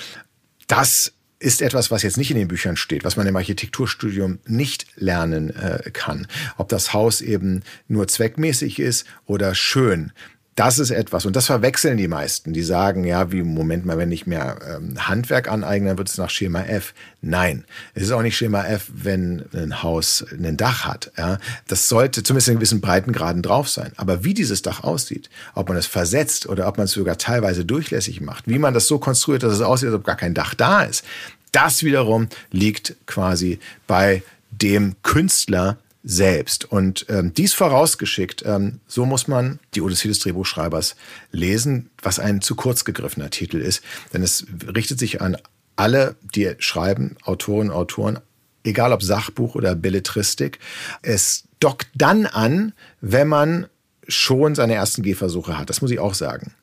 [0.67, 4.85] Das ist etwas, was jetzt nicht in den Büchern steht, was man im Architekturstudium nicht
[4.95, 6.27] lernen äh, kann.
[6.57, 10.11] Ob das Haus eben nur zweckmäßig ist oder schön.
[10.55, 12.51] Das ist etwas, und das verwechseln die meisten.
[12.51, 16.17] Die sagen, ja, wie, Moment mal, wenn ich mehr ähm, Handwerk aneigne, dann wird es
[16.17, 16.93] nach Schema F.
[17.21, 21.11] Nein, es ist auch nicht Schema F, wenn ein Haus ein Dach hat.
[21.17, 21.37] Ja.
[21.67, 23.93] Das sollte zumindest in gewissen Breitengraden drauf sein.
[23.95, 27.63] Aber wie dieses Dach aussieht, ob man es versetzt oder ob man es sogar teilweise
[27.63, 30.53] durchlässig macht, wie man das so konstruiert, dass es aussieht, als ob gar kein Dach
[30.53, 31.05] da ist,
[31.53, 34.21] das wiederum liegt quasi bei
[34.51, 36.71] dem Künstler selbst.
[36.71, 40.95] Und ähm, dies vorausgeschickt, ähm, so muss man die Odyssee des Drehbuchschreibers
[41.31, 43.83] lesen, was ein zu kurz gegriffener Titel ist.
[44.13, 45.37] Denn es richtet sich an
[45.75, 48.19] alle, die schreiben, Autorinnen, Autoren,
[48.63, 50.59] egal ob Sachbuch oder Belletristik.
[51.01, 53.67] Es dockt dann an, wenn man
[54.07, 55.69] schon seine ersten Gehversuche hat.
[55.69, 56.53] Das muss ich auch sagen.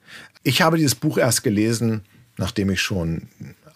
[0.42, 2.02] Ich habe dieses Buch erst gelesen,
[2.36, 3.28] nachdem ich schon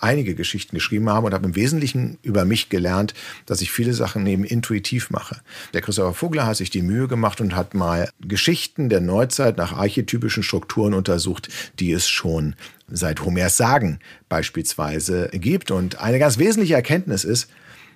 [0.02, 3.14] einige Geschichten geschrieben habe und habe im Wesentlichen über mich gelernt,
[3.46, 5.40] dass ich viele Sachen eben intuitiv mache.
[5.74, 9.72] Der Christopher Vogler hat sich die Mühe gemacht und hat mal Geschichten der Neuzeit nach
[9.72, 11.48] archetypischen Strukturen untersucht,
[11.78, 12.54] die es schon
[12.88, 15.70] seit Homers Sagen beispielsweise gibt.
[15.70, 17.48] Und eine ganz wesentliche Erkenntnis ist,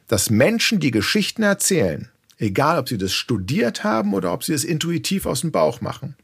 [0.07, 4.65] dass Menschen, die Geschichten erzählen, egal ob sie das studiert haben oder ob sie es
[4.65, 6.15] intuitiv aus dem Bauch machen,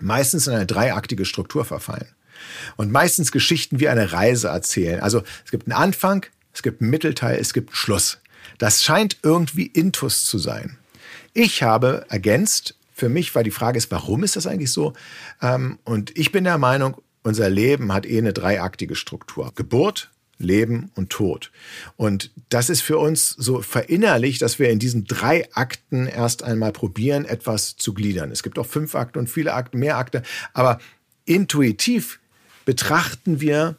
[0.00, 2.08] meistens in eine dreiaktige Struktur verfallen.
[2.76, 5.00] Und meistens Geschichten wie eine Reise erzählen.
[5.00, 8.18] Also es gibt einen Anfang, es gibt einen Mittelteil, es gibt einen Schluss.
[8.58, 10.78] Das scheint irgendwie Intus zu sein.
[11.32, 14.92] Ich habe ergänzt, für mich, weil die Frage ist, warum ist das eigentlich so?
[15.40, 19.52] Ähm, und ich bin der Meinung, unser Leben hat eh eine dreiaktige Struktur.
[19.54, 21.50] Geburt, Leben und Tod.
[21.96, 26.72] Und das ist für uns so verinnerlicht, dass wir in diesen drei Akten erst einmal
[26.72, 28.30] probieren, etwas zu gliedern.
[28.30, 30.22] Es gibt auch fünf Akte und viele Akte, mehr Akte.
[30.52, 30.78] Aber
[31.24, 32.20] intuitiv
[32.68, 33.78] betrachten wir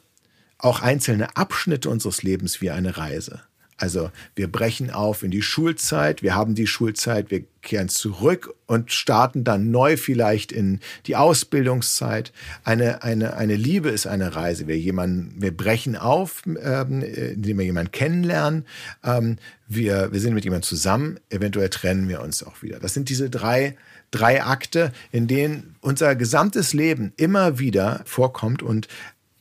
[0.58, 3.44] auch einzelne Abschnitte unseres Lebens wie eine Reise.
[3.80, 8.92] Also wir brechen auf in die Schulzeit, wir haben die Schulzeit, wir kehren zurück und
[8.92, 12.34] starten dann neu vielleicht in die Ausbildungszeit.
[12.64, 14.68] Eine, eine, eine Liebe ist eine Reise.
[14.68, 18.66] Wir, jemanden, wir brechen auf, ähm, indem wir jemanden kennenlernen.
[19.04, 22.80] Ähm, wir, wir sind mit jemandem zusammen, eventuell trennen wir uns auch wieder.
[22.80, 23.78] Das sind diese drei,
[24.12, 28.88] drei Akte, in denen unser gesamtes Leben immer wieder vorkommt und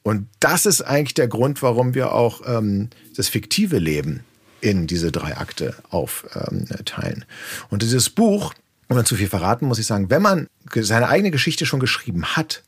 [0.05, 4.25] und das ist eigentlich der Grund, warum wir auch ähm, das fiktive Leben
[4.61, 7.25] in diese drei Akte aufteilen.
[7.71, 8.55] Und dieses Buch,
[8.89, 12.63] dann zu viel verraten, muss ich sagen, wenn man seine eigene Geschichte schon geschrieben hat,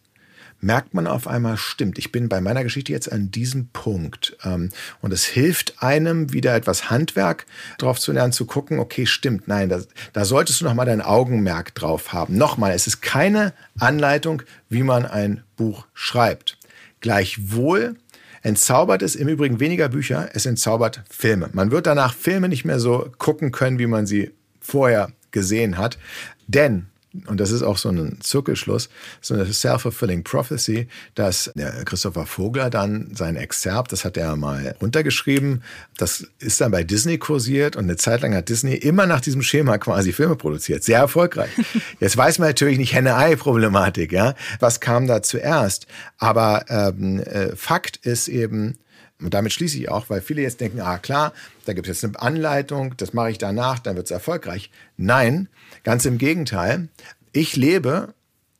[0.61, 4.36] merkt man auf einmal, stimmt, ich bin bei meiner Geschichte jetzt an diesem Punkt.
[4.45, 4.70] Ähm,
[5.01, 7.47] und es hilft einem, wieder etwas Handwerk
[7.78, 9.80] drauf zu lernen, zu gucken, okay, stimmt, nein, da,
[10.12, 12.36] da solltest du nochmal dein Augenmerk drauf haben.
[12.36, 16.59] Nochmal, es ist keine Anleitung, wie man ein Buch schreibt.
[17.01, 17.97] Gleichwohl
[18.43, 21.51] entzaubert es im Übrigen weniger Bücher, es entzaubert Filme.
[21.53, 25.99] Man wird danach Filme nicht mehr so gucken können, wie man sie vorher gesehen hat.
[26.47, 26.89] Denn
[27.27, 28.89] und das ist auch so ein Zirkelschluss,
[29.21, 31.53] so eine self-fulfilling prophecy, dass
[31.85, 35.63] Christopher Vogler dann sein Exzerpt, das hat er mal runtergeschrieben,
[35.97, 39.43] das ist dann bei Disney kursiert und eine Zeit lang hat Disney immer nach diesem
[39.43, 40.85] Schema quasi Filme produziert.
[40.85, 41.51] Sehr erfolgreich.
[42.01, 44.35] Jetzt weiß man natürlich nicht Henne-Ei-Problematik, ja.
[44.61, 45.87] Was kam da zuerst?
[46.19, 48.79] Aber ähm, äh, Fakt ist eben,
[49.21, 51.33] und damit schließe ich auch, weil viele jetzt denken, ah klar,
[51.64, 54.71] da gibt es jetzt eine Anleitung, das mache ich danach, dann wird es erfolgreich.
[54.97, 55.49] Nein,
[55.85, 56.89] ganz im Gegenteil.
[57.33, 58.14] Ich lebe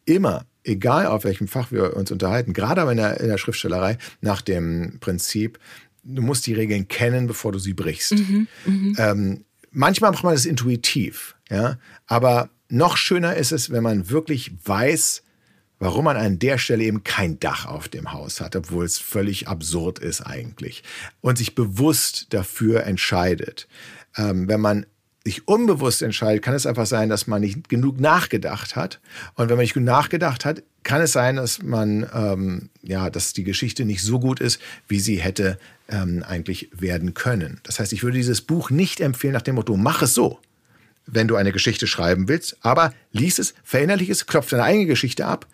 [0.05, 3.99] immer, egal auf welchem Fach wir uns unterhalten, gerade aber in der, in der Schriftstellerei,
[4.21, 5.59] nach dem Prinzip,
[6.03, 8.13] du musst die Regeln kennen, bevor du sie brichst.
[8.13, 8.99] Mhm, mh.
[8.99, 14.53] ähm, manchmal macht man das intuitiv, ja, aber noch schöner ist es, wenn man wirklich
[14.65, 15.23] weiß,
[15.81, 19.49] warum man an der Stelle eben kein Dach auf dem Haus hat, obwohl es völlig
[19.49, 20.85] absurd ist eigentlich.
[21.21, 23.67] Und sich bewusst dafür entscheidet.
[24.17, 24.87] Ähm, wenn man
[25.25, 29.01] sich unbewusst entscheidet, kann es einfach sein, dass man nicht genug nachgedacht hat.
[29.35, 33.33] Und wenn man nicht genug nachgedacht hat, kann es sein, dass man ähm, ja, dass
[33.33, 35.59] die Geschichte nicht so gut ist, wie sie hätte
[35.89, 37.61] ähm, eigentlich werden können.
[37.65, 40.41] Das heißt, ich würde dieses Buch nicht empfehlen nach dem Motto: Mach es so
[41.07, 45.27] wenn du eine Geschichte schreiben willst, aber lies es, verinnerlich es, klopf deine eigene Geschichte
[45.27, 45.47] ab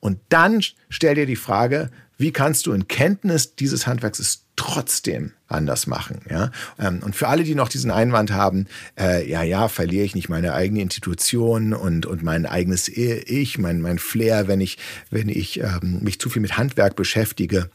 [0.00, 5.32] und dann stell dir die Frage, wie kannst du in Kenntnis dieses Handwerks es trotzdem
[5.48, 6.20] anders machen.
[6.30, 6.50] Ja?
[6.78, 8.66] Ähm, und für alle, die noch diesen Einwand haben,
[8.98, 13.80] äh, ja, ja, verliere ich nicht meine eigene Institution und, und mein eigenes Ich, mein,
[13.80, 14.78] mein Flair, wenn ich,
[15.10, 17.68] wenn ich ähm, mich zu viel mit Handwerk beschäftige.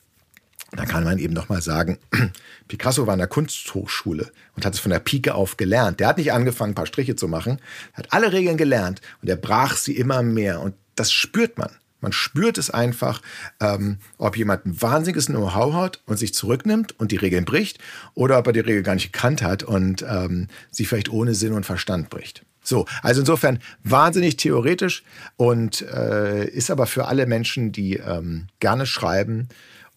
[0.72, 1.98] Dann kann man eben noch mal sagen,
[2.68, 6.00] Picasso war an der Kunsthochschule und hat es von der Pike auf gelernt.
[6.00, 7.60] Der hat nicht angefangen, ein paar Striche zu machen,
[7.94, 10.62] hat alle Regeln gelernt und er brach sie immer mehr.
[10.62, 11.72] Und das spürt man.
[12.02, 13.22] Man spürt es einfach,
[13.60, 17.80] ähm, ob jemand ein wahnsinniges Know-how hat und sich zurücknimmt und die Regeln bricht
[18.14, 21.54] oder ob er die Regel gar nicht gekannt hat und ähm, sie vielleicht ohne Sinn
[21.54, 22.46] und Verstand bricht.
[22.64, 25.04] So, also insofern wahnsinnig theoretisch
[25.38, 29.50] und äh, ist aber für alle Menschen, die ähm, gerne schreiben,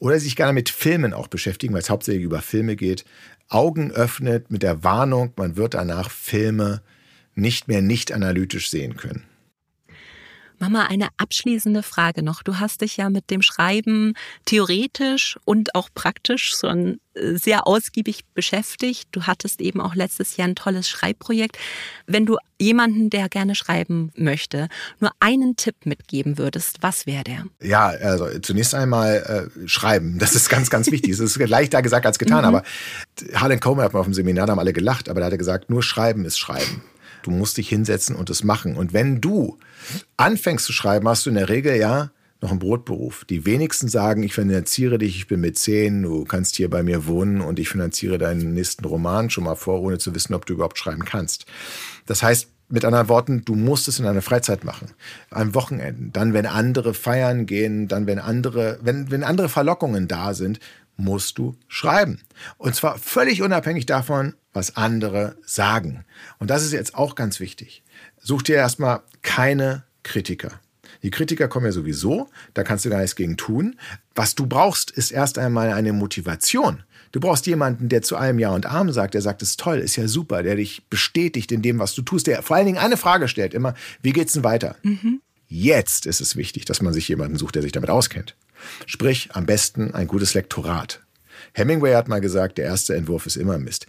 [0.03, 3.05] oder sich gerne mit Filmen auch beschäftigen, weil es hauptsächlich über Filme geht,
[3.49, 6.83] Augen öffnet mit der Warnung, man wird danach Filme
[7.37, 9.23] nicht mehr nicht analytisch sehen können.
[10.63, 12.45] Mama, eine abschließende Frage noch.
[12.45, 18.21] Du hast dich ja mit dem Schreiben theoretisch und auch praktisch schon äh, sehr ausgiebig
[18.33, 19.09] beschäftigt.
[19.11, 21.59] Du hattest eben auch letztes Jahr ein tolles Schreibprojekt.
[22.07, 24.69] Wenn du jemanden, der gerne schreiben möchte,
[25.01, 27.45] nur einen Tipp mitgeben würdest, was wäre der?
[27.61, 30.19] Ja, also zunächst einmal äh, schreiben.
[30.23, 31.11] Das ist ganz, ganz wichtig.
[31.11, 32.43] Es ist leichter gesagt als getan.
[32.43, 32.45] Mhm.
[32.45, 32.63] Aber
[33.35, 35.39] Harlan Coleman hat mal auf dem Seminar, da haben alle gelacht, aber da hat er
[35.39, 36.83] gesagt, nur schreiben ist schreiben.
[37.23, 38.77] Du musst dich hinsetzen und es machen.
[38.77, 39.59] Und wenn du
[40.17, 42.11] anfängst zu schreiben, hast du in der Regel ja
[42.41, 43.25] noch einen Brotberuf.
[43.25, 47.07] Die wenigsten sagen, ich finanziere dich, ich bin mit zehn, du kannst hier bei mir
[47.07, 50.55] wohnen und ich finanziere deinen nächsten Roman schon mal vor, ohne zu wissen, ob du
[50.55, 51.47] überhaupt schreiben kannst.
[52.07, 54.93] Das heißt, mit anderen Worten, du musst es in deiner Freizeit machen.
[55.31, 56.11] Am Wochenende.
[56.11, 60.59] Dann, wenn andere feiern gehen, dann, wenn andere, wenn, wenn andere Verlockungen da sind,
[60.97, 62.21] musst du schreiben.
[62.59, 66.05] Und zwar völlig unabhängig davon, was andere sagen.
[66.39, 67.83] Und das ist jetzt auch ganz wichtig.
[68.21, 70.61] Such dir erstmal keine Kritiker.
[71.03, 73.77] Die Kritiker kommen ja sowieso, da kannst du gar nichts gegen tun.
[74.15, 76.85] Was du brauchst, ist erst einmal eine Motivation.
[77.11, 79.79] Du brauchst jemanden, der zu allem Ja und Arm sagt, der sagt, es ist toll,
[79.79, 82.79] ist ja super, der dich bestätigt in dem, was du tust, der vor allen Dingen
[82.79, 84.77] eine Frage stellt, immer, wie geht's denn weiter?
[84.83, 85.21] Mhm.
[85.49, 88.35] Jetzt ist es wichtig, dass man sich jemanden sucht, der sich damit auskennt.
[88.87, 91.01] Sprich, am besten ein gutes Lektorat.
[91.55, 93.87] Hemingway hat mal gesagt, der erste Entwurf ist immer Mist.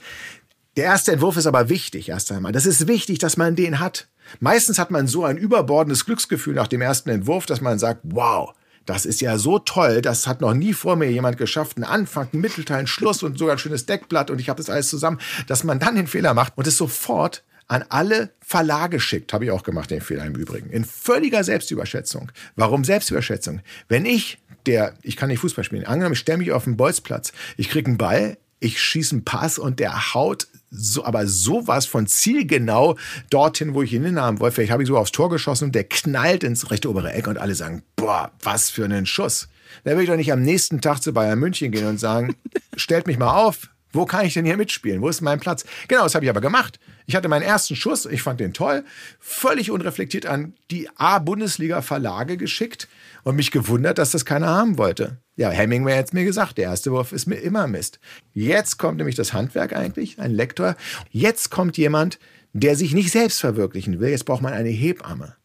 [0.76, 2.51] Der erste Entwurf ist aber wichtig, erst einmal.
[2.51, 4.07] Das ist wichtig, dass man den hat.
[4.39, 8.53] Meistens hat man so ein überbordendes Glücksgefühl nach dem ersten Entwurf, dass man sagt, wow,
[8.86, 11.78] das ist ja so toll, das hat noch nie vor mir jemand geschafft.
[11.78, 14.69] Ein Anfang, ein Mittelteil, ein Schluss und sogar ein schönes Deckblatt und ich habe das
[14.69, 19.32] alles zusammen, dass man dann den Fehler macht und es sofort an alle Verlage schickt,
[19.32, 20.69] habe ich auch gemacht, den Fehler im Übrigen.
[20.69, 22.32] In völliger Selbstüberschätzung.
[22.55, 23.61] Warum Selbstüberschätzung?
[23.88, 27.34] Wenn ich, der, ich kann nicht Fußball spielen, angenommen, ich stelle mich auf den Bolzplatz,
[27.57, 32.07] ich kriege einen Ball, ich schieße einen Pass und der haut so, aber sowas von
[32.07, 32.97] zielgenau
[33.30, 34.55] dorthin, wo ich ihn hinhaben wollte.
[34.55, 37.38] Vielleicht habe ich so aufs Tor geschossen und der knallt ins rechte obere Eck und
[37.38, 39.49] alle sagen, boah, was für einen Schuss.
[39.84, 42.36] Da will ich doch nicht am nächsten Tag zu Bayern München gehen und sagen,
[42.76, 45.01] stellt mich mal auf, wo kann ich denn hier mitspielen?
[45.01, 45.64] Wo ist mein Platz?
[45.88, 46.80] Genau, das habe ich aber gemacht.
[47.05, 48.84] Ich hatte meinen ersten Schuss, ich fand den toll,
[49.20, 52.88] völlig unreflektiert an die A-Bundesliga-Verlage geschickt
[53.24, 55.17] und mich gewundert, dass das keiner haben wollte.
[55.36, 57.99] Ja, Hemingway hat es mir gesagt, der erste Wurf ist mir immer Mist.
[58.34, 60.76] Jetzt kommt nämlich das Handwerk eigentlich, ein Lektor.
[61.09, 62.19] Jetzt kommt jemand,
[62.53, 64.09] der sich nicht selbst verwirklichen will.
[64.09, 65.36] Jetzt braucht man eine Hebamme,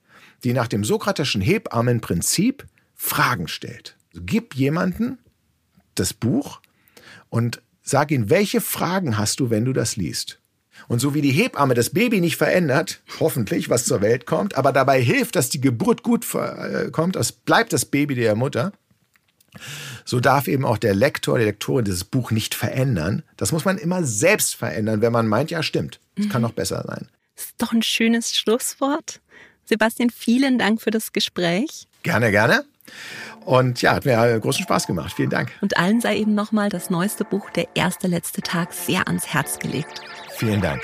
[0.44, 3.96] die nach dem sokratischen Hebammenprinzip Fragen stellt.
[4.12, 5.18] Also gib jemanden
[5.94, 6.60] das Buch
[7.30, 10.37] und sag ihm, welche Fragen hast du, wenn du das liest?
[10.88, 14.72] Und so wie die Hebamme das Baby nicht verändert, hoffentlich, was zur Welt kommt, aber
[14.72, 18.72] dabei hilft, dass die Geburt gut äh, kommt, es bleibt das Baby der Mutter,
[20.04, 23.22] so darf eben auch der Lektor, die Lektorin dieses Buch nicht verändern.
[23.36, 26.28] Das muss man immer selbst verändern, wenn man meint, ja stimmt, es mhm.
[26.30, 27.08] kann noch besser sein.
[27.34, 29.20] Das ist doch ein schönes Schlusswort.
[29.64, 31.86] Sebastian, vielen Dank für das Gespräch.
[32.02, 32.64] Gerne, gerne.
[33.44, 35.12] Und ja, hat mir großen Spaß gemacht.
[35.14, 35.52] Vielen Dank.
[35.60, 39.58] Und allen sei eben nochmal das neueste Buch Der erste letzte Tag sehr ans Herz
[39.58, 40.00] gelegt.
[40.38, 40.80] Vielen Dank.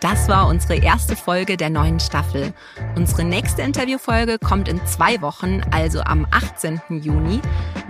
[0.00, 2.52] Das war unsere erste Folge der neuen Staffel.
[2.94, 6.82] Unsere nächste Interviewfolge kommt in zwei Wochen, also am 18.
[7.00, 7.40] Juni.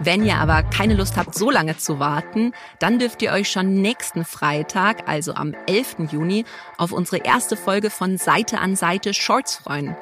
[0.00, 3.82] Wenn ihr aber keine Lust habt, so lange zu warten, dann dürft ihr euch schon
[3.82, 6.12] nächsten Freitag, also am 11.
[6.12, 6.44] Juni,
[6.78, 9.96] auf unsere erste Folge von Seite an Seite Shorts freuen.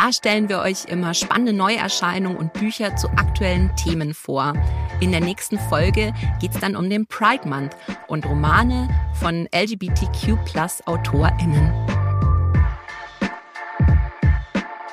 [0.00, 4.52] Da stellen wir euch immer spannende Neuerscheinungen und Bücher zu aktuellen Themen vor.
[5.00, 7.76] In der nächsten Folge geht es dann um den Pride Month
[8.06, 11.72] und Romane von LGBTQ-Plus-AutorInnen.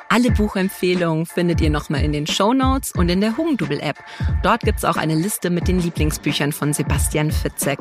[0.09, 4.03] Alle Buchempfehlungen findet ihr nochmal in den Show Notes und in der Hugendubel-App.
[4.41, 7.77] Dort gibt es auch eine Liste mit den Lieblingsbüchern von Sebastian Fitzek.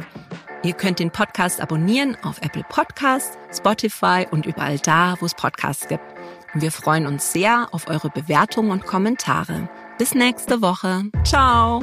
[0.62, 5.88] Ihr könnt den Podcast abonnieren auf Apple Podcasts, Spotify und überall da, wo es Podcasts
[5.88, 6.13] gibt.
[6.54, 9.68] Wir freuen uns sehr auf eure Bewertungen und Kommentare.
[9.98, 11.04] Bis nächste Woche.
[11.24, 11.82] Ciao.